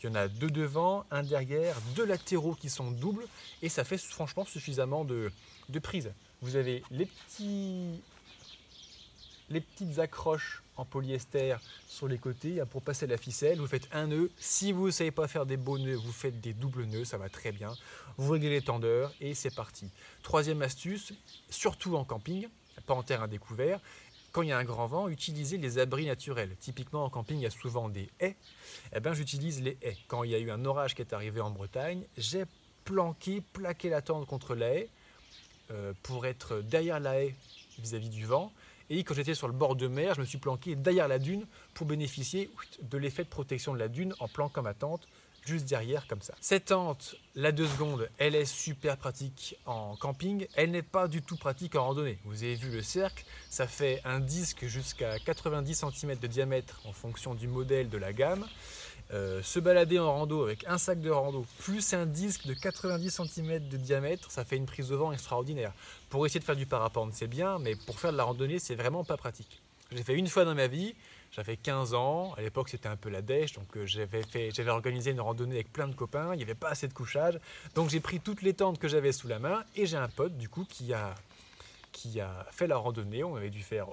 Il 0.02 0.06
y 0.06 0.08
en 0.08 0.14
a 0.14 0.28
deux 0.28 0.50
devant, 0.50 1.04
un 1.10 1.22
derrière, 1.22 1.76
deux 1.94 2.06
latéraux 2.06 2.54
qui 2.54 2.70
sont 2.70 2.90
doubles, 2.90 3.26
et 3.60 3.68
ça 3.68 3.84
fait 3.84 3.98
franchement 3.98 4.46
suffisamment 4.46 5.04
de, 5.04 5.30
de 5.68 5.78
prise. 5.78 6.10
Vous 6.40 6.56
avez 6.56 6.82
les 6.90 7.06
les 9.50 9.60
petites 9.60 9.98
accroches 9.98 10.62
en 10.76 10.84
polyester 10.84 11.56
sur 11.88 12.08
les 12.08 12.18
côtés 12.18 12.62
pour 12.70 12.82
passer 12.82 13.06
la 13.06 13.18
ficelle. 13.18 13.58
Vous 13.58 13.66
faites 13.66 13.88
un 13.92 14.06
nœud. 14.06 14.30
Si 14.38 14.72
vous 14.72 14.86
ne 14.86 14.90
savez 14.90 15.10
pas 15.10 15.28
faire 15.28 15.44
des 15.44 15.56
beaux 15.56 15.78
nœuds, 15.78 15.96
vous 15.96 16.12
faites 16.12 16.40
des 16.40 16.52
doubles 16.52 16.84
nœuds, 16.84 17.04
ça 17.04 17.18
va 17.18 17.28
très 17.28 17.52
bien. 17.52 17.74
Vous 18.16 18.32
réglez 18.32 18.48
les 18.48 18.62
tendeurs 18.62 19.12
et 19.20 19.34
c'est 19.34 19.54
parti. 19.54 19.90
Troisième 20.22 20.62
astuce, 20.62 21.12
surtout 21.50 21.96
en 21.96 22.04
camping, 22.04 22.48
en 22.94 23.02
terrain 23.02 23.28
découvert, 23.28 23.80
quand 24.32 24.42
il 24.42 24.48
y 24.48 24.52
a 24.52 24.58
un 24.58 24.64
grand 24.64 24.86
vent, 24.86 25.08
utilisez 25.08 25.56
les 25.56 25.78
abris 25.78 26.06
naturels. 26.06 26.56
Typiquement 26.60 27.04
en 27.04 27.10
camping, 27.10 27.38
il 27.38 27.42
y 27.42 27.46
a 27.46 27.50
souvent 27.50 27.88
des 27.88 28.08
haies. 28.20 28.36
Eh 28.94 29.00
bien, 29.00 29.12
j'utilise 29.12 29.60
les 29.62 29.76
haies. 29.82 29.96
Quand 30.06 30.22
il 30.22 30.30
y 30.30 30.34
a 30.34 30.38
eu 30.38 30.50
un 30.50 30.64
orage 30.64 30.94
qui 30.94 31.02
est 31.02 31.12
arrivé 31.12 31.40
en 31.40 31.50
Bretagne, 31.50 32.04
j'ai 32.16 32.44
planqué, 32.84 33.42
plaqué 33.52 33.88
la 33.88 34.02
tente 34.02 34.26
contre 34.26 34.54
la 34.54 34.68
haie 34.72 34.88
euh, 35.72 35.92
pour 36.02 36.26
être 36.26 36.60
derrière 36.60 37.00
la 37.00 37.20
haie 37.22 37.34
vis-à-vis 37.78 38.08
du 38.08 38.24
vent 38.24 38.52
et 38.90 39.04
quand 39.04 39.14
j'étais 39.14 39.36
sur 39.36 39.46
le 39.46 39.54
bord 39.54 39.76
de 39.76 39.86
mer, 39.86 40.14
je 40.16 40.20
me 40.20 40.26
suis 40.26 40.38
planqué 40.38 40.74
derrière 40.74 41.06
la 41.06 41.20
dune 41.20 41.46
pour 41.74 41.86
bénéficier 41.86 42.50
de 42.82 42.98
l'effet 42.98 43.22
de 43.22 43.28
protection 43.28 43.72
de 43.72 43.78
la 43.78 43.86
dune 43.86 44.14
en 44.18 44.26
planquant 44.26 44.62
ma 44.62 44.74
tente 44.74 45.06
juste 45.50 45.68
derrière 45.68 46.06
comme 46.06 46.22
ça. 46.22 46.34
Cette 46.40 46.66
tente, 46.66 47.16
la 47.34 47.50
2 47.50 47.66
secondes, 47.66 48.08
elle 48.18 48.36
est 48.36 48.44
super 48.44 48.96
pratique 48.96 49.56
en 49.66 49.96
camping. 49.96 50.46
Elle 50.54 50.70
n'est 50.70 50.82
pas 50.82 51.08
du 51.08 51.22
tout 51.22 51.36
pratique 51.36 51.74
en 51.74 51.84
randonnée. 51.84 52.18
Vous 52.24 52.44
avez 52.44 52.54
vu 52.54 52.70
le 52.70 52.82
cercle, 52.82 53.24
ça 53.50 53.66
fait 53.66 54.00
un 54.04 54.20
disque 54.20 54.66
jusqu'à 54.66 55.18
90 55.18 55.84
cm 55.92 56.18
de 56.18 56.26
diamètre 56.26 56.80
en 56.84 56.92
fonction 56.92 57.34
du 57.34 57.48
modèle 57.48 57.88
de 57.88 57.98
la 57.98 58.12
gamme. 58.12 58.46
Euh, 59.12 59.42
se 59.42 59.58
balader 59.58 59.98
en 59.98 60.12
rando 60.12 60.44
avec 60.44 60.64
un 60.68 60.78
sac 60.78 61.00
de 61.00 61.10
rando 61.10 61.44
plus 61.58 61.94
un 61.94 62.06
disque 62.06 62.46
de 62.46 62.54
90 62.54 63.10
cm 63.10 63.68
de 63.68 63.76
diamètre, 63.76 64.30
ça 64.30 64.44
fait 64.44 64.56
une 64.56 64.66
prise 64.66 64.88
de 64.88 64.94
vent 64.94 65.10
extraordinaire. 65.10 65.72
Pour 66.10 66.24
essayer 66.26 66.38
de 66.38 66.44
faire 66.44 66.54
du 66.54 66.66
parapente, 66.66 67.12
c'est 67.14 67.26
bien, 67.26 67.58
mais 67.58 67.74
pour 67.74 67.98
faire 67.98 68.12
de 68.12 68.16
la 68.16 68.22
randonnée, 68.22 68.60
c'est 68.60 68.76
vraiment 68.76 69.02
pas 69.02 69.16
pratique. 69.16 69.60
J'ai 69.90 70.04
fait 70.04 70.14
une 70.14 70.28
fois 70.28 70.44
dans 70.44 70.54
ma 70.54 70.68
vie, 70.68 70.94
j'avais 71.32 71.56
15 71.56 71.94
ans, 71.94 72.34
à 72.36 72.42
l'époque 72.42 72.68
c'était 72.68 72.88
un 72.88 72.96
peu 72.96 73.08
la 73.08 73.22
dèche, 73.22 73.52
donc 73.52 73.76
euh, 73.76 73.86
j'avais, 73.86 74.22
organisé 74.68 75.10
une 75.10 75.20
randonnée 75.20 75.54
avec 75.54 75.72
plein 75.72 75.88
de 75.88 75.94
copains, 75.94 76.34
il 76.34 76.38
n'y 76.38 76.42
avait 76.42 76.54
pas 76.54 76.70
assez 76.70 76.88
de 76.88 76.92
couchage, 76.92 77.38
donc 77.74 77.90
j'ai 77.90 78.00
pris 78.00 78.20
toutes 78.20 78.42
les 78.42 78.54
tentes 78.54 78.78
que 78.78 78.88
j'avais 78.88 79.12
sous 79.12 79.28
la 79.28 79.38
main 79.38 79.64
et 79.76 79.86
j'ai 79.86 79.96
un 79.96 80.08
pote 80.08 80.36
du 80.36 80.48
coup 80.48 80.66
qui 80.68 80.92
a, 80.92 81.14
qui 81.92 82.20
a 82.20 82.46
fait 82.50 82.66
la 82.66 82.76
randonnée, 82.76 83.24
on 83.24 83.36
avait 83.36 83.50
dû 83.50 83.62
faire 83.62 83.86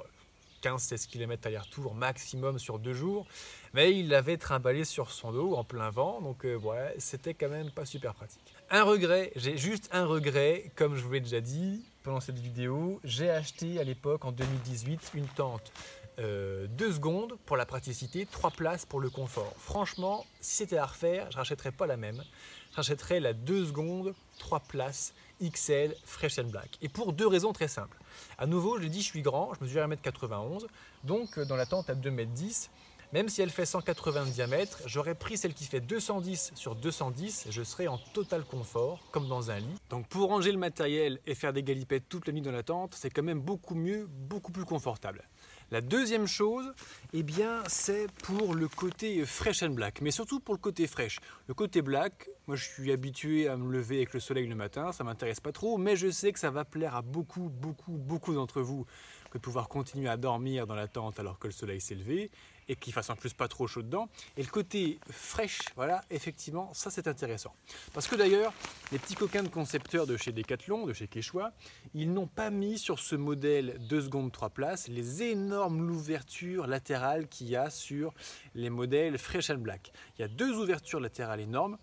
15-16 0.63 1.07
km 1.07 1.47
aller-retour 1.47 1.93
maximum 1.93 2.59
sur 2.59 2.79
deux 2.79 2.93
jours. 2.93 3.25
Mais 3.73 3.93
il 3.93 4.09
l'avait 4.09 4.37
trimballé 4.37 4.85
sur 4.85 5.11
son 5.11 5.31
dos 5.31 5.55
en 5.55 5.63
plein 5.63 5.89
vent, 5.89 6.21
donc 6.21 6.45
euh, 6.45 6.57
ouais, 6.57 6.95
c'était 6.97 7.33
quand 7.33 7.49
même 7.49 7.71
pas 7.71 7.85
super 7.85 8.13
pratique. 8.13 8.53
Un 8.69 8.83
regret, 8.83 9.31
j'ai 9.35 9.57
juste 9.57 9.89
un 9.91 10.05
regret, 10.05 10.71
comme 10.75 10.95
je 10.95 11.03
vous 11.03 11.11
l'ai 11.11 11.19
déjà 11.19 11.41
dit 11.41 11.85
pendant 12.03 12.19
cette 12.21 12.39
vidéo, 12.39 12.99
j'ai 13.03 13.29
acheté 13.29 13.79
à 13.79 13.83
l'époque 13.83 14.23
en 14.25 14.31
2018 14.31 15.11
une 15.13 15.27
tente 15.27 15.71
euh, 16.19 16.67
2 16.67 16.93
secondes 16.93 17.37
pour 17.45 17.57
la 17.57 17.65
praticité, 17.65 18.25
3 18.25 18.51
places 18.51 18.85
pour 18.85 18.99
le 18.99 19.09
confort. 19.09 19.53
Franchement, 19.57 20.25
si 20.41 20.55
c'était 20.57 20.77
à 20.77 20.85
refaire, 20.85 21.29
je 21.31 21.37
rachèterais 21.37 21.71
pas 21.71 21.85
la 21.85 21.97
même. 21.97 22.23
Je 22.71 22.77
rachèterais 22.77 23.19
la 23.19 23.33
2 23.33 23.67
secondes, 23.67 24.13
3 24.39 24.61
places 24.61 25.13
XL 25.41 25.95
Fresh 26.03 26.39
and 26.39 26.45
Black. 26.45 26.77
Et 26.81 26.89
pour 26.89 27.13
deux 27.13 27.27
raisons 27.27 27.53
très 27.53 27.67
simples. 27.67 27.97
À 28.37 28.47
nouveau, 28.47 28.77
je 28.77 28.83
l'ai 28.83 28.89
dit, 28.89 29.01
je 29.01 29.07
suis 29.07 29.21
grand, 29.21 29.53
je 29.53 29.63
mesure 29.63 29.87
1m91, 29.87 30.65
donc 31.03 31.37
euh, 31.37 31.45
dans 31.45 31.55
la 31.55 31.65
tente 31.65 31.89
à 31.89 31.95
2m10, 31.95 32.69
même 33.13 33.29
si 33.29 33.41
elle 33.41 33.51
fait 33.51 33.65
180 33.65 34.25
de 34.25 34.31
diamètre, 34.31 34.81
j'aurais 34.85 35.15
pris 35.15 35.37
celle 35.37 35.53
qui 35.53 35.63
fait 35.63 35.79
210 35.79 36.51
sur 36.55 36.75
210, 36.75 37.47
je 37.49 37.63
serais 37.63 37.87
en 37.87 37.97
total 37.97 38.43
confort, 38.43 38.99
comme 39.11 39.29
dans 39.29 39.49
un 39.49 39.59
lit. 39.59 39.79
Donc 39.89 40.07
pour 40.07 40.27
ranger 40.27 40.51
le 40.51 40.57
matériel 40.57 41.19
et 41.25 41.33
faire 41.33 41.53
des 41.53 41.63
galipettes 41.63 42.09
toute 42.09 42.27
la 42.27 42.33
nuit 42.33 42.41
dans 42.41 42.51
la 42.51 42.63
tente, 42.63 42.95
c'est 42.95 43.09
quand 43.09 43.23
même 43.23 43.39
beaucoup 43.39 43.75
mieux, 43.75 44.07
beaucoup 44.07 44.51
plus 44.51 44.65
confortable. 44.65 45.23
La 45.69 45.81
deuxième 45.81 46.27
chose, 46.27 46.73
eh 47.11 47.23
bien, 47.23 47.61
c'est 47.67 48.09
pour 48.23 48.55
le 48.55 48.69
côté 48.69 49.25
fresh 49.25 49.63
and 49.63 49.71
black, 49.71 49.99
mais 49.99 50.11
surtout 50.11 50.39
pour 50.39 50.53
le 50.53 50.59
côté 50.59 50.87
fresh. 50.87 51.19
Le 51.47 51.53
côté 51.53 51.81
black, 51.81 52.29
moi 52.47 52.55
je 52.55 52.63
suis 52.63 52.89
habitué 52.89 53.49
à 53.49 53.57
me 53.57 53.69
lever 53.69 53.97
avec 53.97 54.13
le 54.13 54.21
soleil 54.21 54.47
le 54.47 54.55
matin, 54.55 54.93
ça 54.93 55.03
m'intéresse 55.03 55.41
pas 55.41 55.51
trop, 55.51 55.77
mais 55.77 55.97
je 55.97 56.09
sais 56.09 56.31
que 56.31 56.39
ça 56.39 56.51
va 56.51 56.63
plaire 56.63 56.95
à 56.95 57.01
beaucoup, 57.01 57.49
beaucoup, 57.49 57.91
beaucoup 57.91 58.33
d'entre 58.33 58.61
vous 58.61 58.85
que 59.29 59.39
de 59.39 59.43
pouvoir 59.43 59.67
continuer 59.67 60.07
à 60.07 60.15
dormir 60.15 60.67
dans 60.67 60.75
la 60.75 60.87
tente 60.87 61.19
alors 61.19 61.37
que 61.37 61.47
le 61.47 61.53
soleil 61.53 61.81
s'est 61.81 61.95
levé 61.95 62.31
et 62.69 62.75
qu'il 62.75 62.93
fasse 62.93 63.09
en 63.09 63.15
plus 63.15 63.33
pas 63.33 63.47
trop 63.47 63.67
chaud 63.67 63.81
dedans. 63.81 64.09
Et 64.35 64.43
le 64.43 64.49
côté 64.49 64.99
fraîche, 65.09 65.59
voilà, 65.75 66.01
effectivement, 66.09 66.73
ça 66.73 66.89
c'est 66.89 67.07
intéressant. 67.07 67.53
Parce 67.93 68.07
que 68.07 68.15
d'ailleurs, 68.15 68.53
les 68.91 68.99
petits 68.99 69.15
coquins 69.15 69.43
de 69.43 69.47
concepteurs 69.47 70.07
de 70.07 70.17
chez 70.17 70.31
Decathlon, 70.31 70.85
de 70.85 70.93
chez 70.93 71.07
Quechua, 71.07 71.53
ils 71.93 72.11
n'ont 72.11 72.27
pas 72.27 72.49
mis 72.49 72.77
sur 72.77 72.99
ce 72.99 73.15
modèle 73.15 73.77
2 73.87 74.01
secondes 74.01 74.31
3 74.31 74.49
places 74.49 74.87
les 74.87 75.23
énormes 75.23 75.89
ouvertures 75.89 76.67
latérales 76.67 77.27
qu'il 77.27 77.49
y 77.49 77.55
a 77.55 77.69
sur 77.69 78.13
les 78.55 78.69
modèles 78.69 79.17
Fresh 79.17 79.49
and 79.49 79.59
Black. 79.59 79.91
Il 80.17 80.21
y 80.21 80.25
a 80.25 80.27
deux 80.27 80.53
ouvertures 80.53 80.99
latérales 80.99 81.41
énormes 81.41 81.77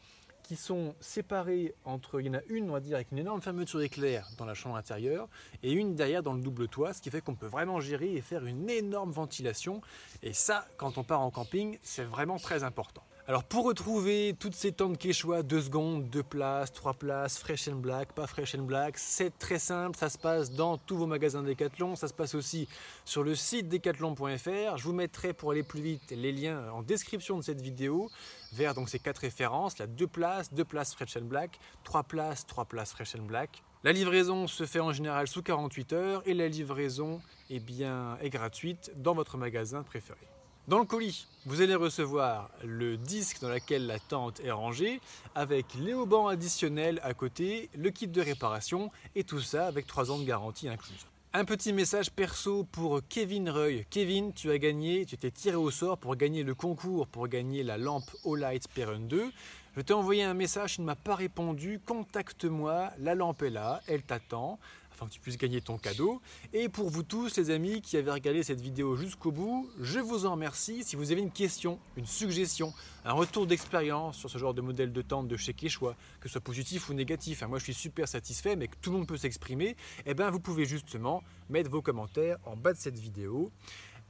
qui 0.44 0.56
sont 0.56 0.94
séparées 1.00 1.74
entre, 1.84 2.20
il 2.20 2.26
y 2.26 2.30
en 2.30 2.34
a 2.34 2.42
une, 2.48 2.70
on 2.70 2.74
va 2.74 2.80
dire, 2.80 2.96
avec 2.96 3.10
une 3.10 3.18
énorme 3.18 3.40
fermeture 3.40 3.80
éclair 3.80 4.28
dans 4.38 4.44
la 4.44 4.54
chambre 4.54 4.76
intérieure 4.76 5.28
et 5.62 5.72
une 5.72 5.96
derrière 5.96 6.22
dans 6.22 6.34
le 6.34 6.40
double 6.40 6.68
toit, 6.68 6.92
ce 6.92 7.02
qui 7.02 7.10
fait 7.10 7.22
qu'on 7.22 7.34
peut 7.34 7.46
vraiment 7.46 7.80
gérer 7.80 8.12
et 8.14 8.20
faire 8.20 8.44
une 8.44 8.68
énorme 8.70 9.10
ventilation. 9.10 9.80
Et 10.22 10.32
ça, 10.32 10.66
quand 10.76 10.98
on 10.98 11.02
part 11.02 11.22
en 11.22 11.30
camping, 11.30 11.78
c'est 11.82 12.04
vraiment 12.04 12.38
très 12.38 12.62
important. 12.62 13.02
Alors 13.26 13.42
pour 13.42 13.64
retrouver 13.64 14.36
toutes 14.38 14.54
ces 14.54 14.72
tentes 14.72 14.98
Quechua, 14.98 15.42
2 15.42 15.62
secondes, 15.62 16.10
2 16.10 16.22
places, 16.22 16.72
3 16.72 16.92
places, 16.92 17.38
fresh 17.38 17.68
and 17.68 17.76
black, 17.76 18.12
pas 18.12 18.26
fresh 18.26 18.54
and 18.54 18.64
black, 18.64 18.98
c'est 18.98 19.38
très 19.38 19.58
simple, 19.58 19.96
ça 19.96 20.10
se 20.10 20.18
passe 20.18 20.50
dans 20.50 20.76
tous 20.76 20.98
vos 20.98 21.06
magasins 21.06 21.42
Decathlon, 21.42 21.96
ça 21.96 22.06
se 22.06 22.12
passe 22.12 22.34
aussi 22.34 22.68
sur 23.06 23.22
le 23.22 23.34
site 23.34 23.70
decathlon.fr. 23.70 24.76
Je 24.76 24.82
vous 24.82 24.92
mettrai 24.92 25.32
pour 25.32 25.52
aller 25.52 25.62
plus 25.62 25.80
vite 25.80 26.10
les 26.10 26.32
liens 26.32 26.70
en 26.70 26.82
description 26.82 27.38
de 27.38 27.42
cette 27.42 27.62
vidéo 27.62 28.10
vers 28.52 28.74
donc 28.74 28.90
ces 28.90 28.98
quatre 28.98 29.22
références, 29.22 29.78
la 29.78 29.86
2 29.86 30.06
places, 30.06 30.52
2 30.52 30.62
places 30.62 30.94
fresh 30.94 31.16
and 31.16 31.24
black, 31.24 31.58
3 31.84 32.02
places, 32.02 32.44
3 32.44 32.66
places 32.66 32.92
fresh 32.92 33.16
and 33.16 33.22
black. 33.22 33.62
La 33.84 33.92
livraison 33.92 34.46
se 34.46 34.66
fait 34.66 34.80
en 34.80 34.92
général 34.92 35.28
sous 35.28 35.42
48 35.42 35.92
heures 35.94 36.22
et 36.26 36.34
la 36.34 36.48
livraison 36.48 37.22
eh 37.48 37.58
bien, 37.58 38.18
est 38.20 38.28
gratuite 38.28 38.92
dans 38.96 39.14
votre 39.14 39.38
magasin 39.38 39.82
préféré. 39.82 40.33
Dans 40.66 40.78
le 40.78 40.86
colis, 40.86 41.26
vous 41.44 41.60
allez 41.60 41.74
recevoir 41.74 42.48
le 42.64 42.96
disque 42.96 43.42
dans 43.42 43.50
lequel 43.50 43.86
la 43.86 43.98
tente 43.98 44.40
est 44.40 44.50
rangée, 44.50 44.98
avec 45.34 45.66
les 45.74 45.92
haubans 45.92 46.26
additionnels 46.26 47.00
à 47.02 47.12
côté, 47.12 47.68
le 47.76 47.90
kit 47.90 48.08
de 48.08 48.22
réparation 48.22 48.90
et 49.14 49.24
tout 49.24 49.40
ça 49.40 49.66
avec 49.66 49.86
3 49.86 50.10
ans 50.10 50.18
de 50.18 50.24
garantie 50.24 50.66
incluse. 50.66 51.06
Un 51.34 51.44
petit 51.44 51.74
message 51.74 52.10
perso 52.10 52.64
pour 52.72 53.02
Kevin 53.10 53.50
Reuil. 53.50 53.84
Kevin, 53.90 54.32
tu 54.32 54.50
as 54.50 54.58
gagné, 54.58 55.04
tu 55.04 55.18
t'es 55.18 55.30
tiré 55.30 55.56
au 55.56 55.70
sort 55.70 55.98
pour 55.98 56.16
gagner 56.16 56.44
le 56.44 56.54
concours 56.54 57.08
pour 57.08 57.28
gagner 57.28 57.62
la 57.62 57.76
lampe 57.76 58.10
Olight 58.24 58.66
Perun 58.68 59.00
2. 59.00 59.32
Je 59.76 59.80
t'ai 59.82 59.92
envoyé 59.92 60.22
un 60.22 60.34
message, 60.34 60.76
il 60.78 60.82
ne 60.82 60.86
m'a 60.86 60.96
pas 60.96 61.16
répondu. 61.16 61.78
Contacte-moi, 61.84 62.90
la 63.00 63.14
lampe 63.14 63.42
est 63.42 63.50
là, 63.50 63.82
elle 63.86 64.02
t'attend 64.02 64.58
afin 64.94 65.06
que 65.06 65.12
tu 65.12 65.20
puisses 65.20 65.36
gagner 65.36 65.60
ton 65.60 65.76
cadeau. 65.76 66.20
Et 66.52 66.68
pour 66.68 66.88
vous 66.88 67.02
tous 67.02 67.36
les 67.36 67.50
amis 67.50 67.82
qui 67.82 67.96
avez 67.96 68.10
regardé 68.10 68.42
cette 68.42 68.60
vidéo 68.60 68.96
jusqu'au 68.96 69.32
bout, 69.32 69.68
je 69.80 69.98
vous 69.98 70.24
en 70.24 70.32
remercie. 70.32 70.84
Si 70.84 70.94
vous 70.94 71.10
avez 71.10 71.20
une 71.20 71.32
question, 71.32 71.78
une 71.96 72.06
suggestion, 72.06 72.72
un 73.04 73.12
retour 73.12 73.46
d'expérience 73.46 74.16
sur 74.16 74.30
ce 74.30 74.38
genre 74.38 74.54
de 74.54 74.60
modèle 74.60 74.92
de 74.92 75.02
tente 75.02 75.26
de 75.26 75.36
chez 75.36 75.52
Quechua, 75.52 75.96
que 76.20 76.28
ce 76.28 76.34
soit 76.34 76.40
positif 76.40 76.88
ou 76.88 76.94
négatif, 76.94 77.42
hein, 77.42 77.48
moi 77.48 77.58
je 77.58 77.64
suis 77.64 77.74
super 77.74 78.06
satisfait, 78.06 78.54
mais 78.54 78.68
que 78.68 78.76
tout 78.80 78.90
le 78.90 78.98
monde 78.98 79.08
peut 79.08 79.16
s'exprimer, 79.16 79.76
eh 80.06 80.14
bien 80.14 80.30
vous 80.30 80.40
pouvez 80.40 80.64
justement 80.64 81.22
mettre 81.50 81.70
vos 81.70 81.82
commentaires 81.82 82.38
en 82.44 82.56
bas 82.56 82.72
de 82.72 82.78
cette 82.78 82.98
vidéo, 82.98 83.50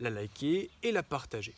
la 0.01 0.11
liker 0.11 0.71
et 0.83 0.93
la 0.93 1.03
partager. 1.03 1.55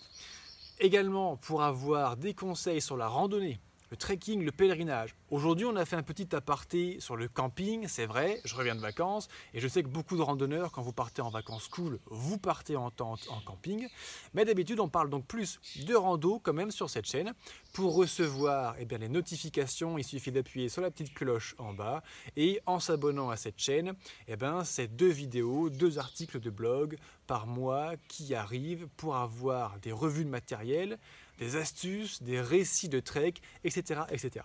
Également, 0.78 1.36
pour 1.36 1.62
avoir 1.62 2.16
des 2.16 2.34
conseils 2.34 2.82
sur 2.82 2.96
la 2.96 3.08
randonnée, 3.08 3.58
le 3.90 3.96
trekking, 3.96 4.44
le 4.44 4.53
pèlerinage. 4.53 5.14
Aujourd'hui, 5.31 5.66
on 5.66 5.77
a 5.77 5.85
fait 5.85 5.96
un 5.96 6.03
petit 6.03 6.35
aparté 6.35 6.99
sur 7.01 7.16
le 7.16 7.29
camping, 7.29 7.87
c'est 7.88 8.07
vrai, 8.07 8.40
je 8.44 8.55
reviens 8.55 8.75
de 8.75 8.81
vacances 8.81 9.29
et 9.55 9.61
je 9.61 9.68
sais 9.68 9.83
que 9.83 9.88
beaucoup 9.88 10.16
de 10.16 10.22
randonneurs, 10.22 10.72
quand 10.72 10.83
vous 10.83 10.92
partez 10.92 11.22
en 11.22 11.31
vacances 11.31 11.68
cool, 11.68 11.99
vous 12.07 12.38
partez 12.38 12.77
en 12.77 12.90
tente, 12.90 13.29
en 13.31 13.40
camping. 13.40 13.88
Mais 14.35 14.44
d'habitude, 14.44 14.81
on 14.81 14.88
parle 14.88 15.11
donc 15.11 15.27
plus 15.27 15.61
de 15.85 15.94
rando 15.94 16.40
quand 16.40 16.53
même 16.53 16.70
sur 16.70 16.90
cette 16.90 17.07
chaîne. 17.07 17.33
Pour 17.72 17.94
recevoir 17.94 18.75
eh 18.79 18.85
bien, 18.85 18.99
les 18.99 19.09
notifications, 19.09 19.99
il 19.99 20.05
suffit 20.05 20.33
d'appuyer 20.33 20.68
sur 20.68 20.83
la 20.83 20.90
petite 20.90 21.14
cloche 21.14 21.55
en 21.59 21.72
bas 21.72 22.03
et 22.37 22.61
en 22.66 22.81
s'abonnant 22.81 23.31
à 23.31 23.37
cette 23.37 23.59
chaîne, 23.59 23.94
eh 24.29 24.37
ben, 24.37 24.64
c'est 24.64 24.88
deux 24.88 25.11
vidéos, 25.11 25.70
deux 25.70 25.99
articles 25.99 26.40
de 26.40 26.51
blog 26.51 26.99
par 27.27 27.46
mois 27.46 27.92
qui 28.09 28.35
arrivent 28.35 28.88
pour 28.96 29.16
avoir 29.16 29.79
des 29.81 29.92
revues 29.92 30.25
de 30.25 30.31
matériel, 30.31 30.99
des 31.38 31.57
astuces, 31.57 32.22
des 32.22 32.40
récits 32.40 32.88
de 32.88 33.01
trek, 33.01 33.35
etc. 33.64 34.03
etc. 34.11 34.44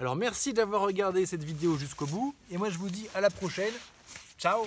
Alors 0.00 0.16
merci 0.16 0.52
d'avoir 0.52 0.82
regardé 0.82 1.26
cette 1.26 1.44
vidéo 1.44 1.76
jusqu'au 1.76 2.06
bout 2.06 2.34
et 2.50 2.58
moi 2.58 2.70
je 2.70 2.78
vous 2.78 2.90
dis 2.90 3.08
à 3.14 3.20
la 3.20 3.30
prochaine. 3.30 3.72
Ciao 4.38 4.66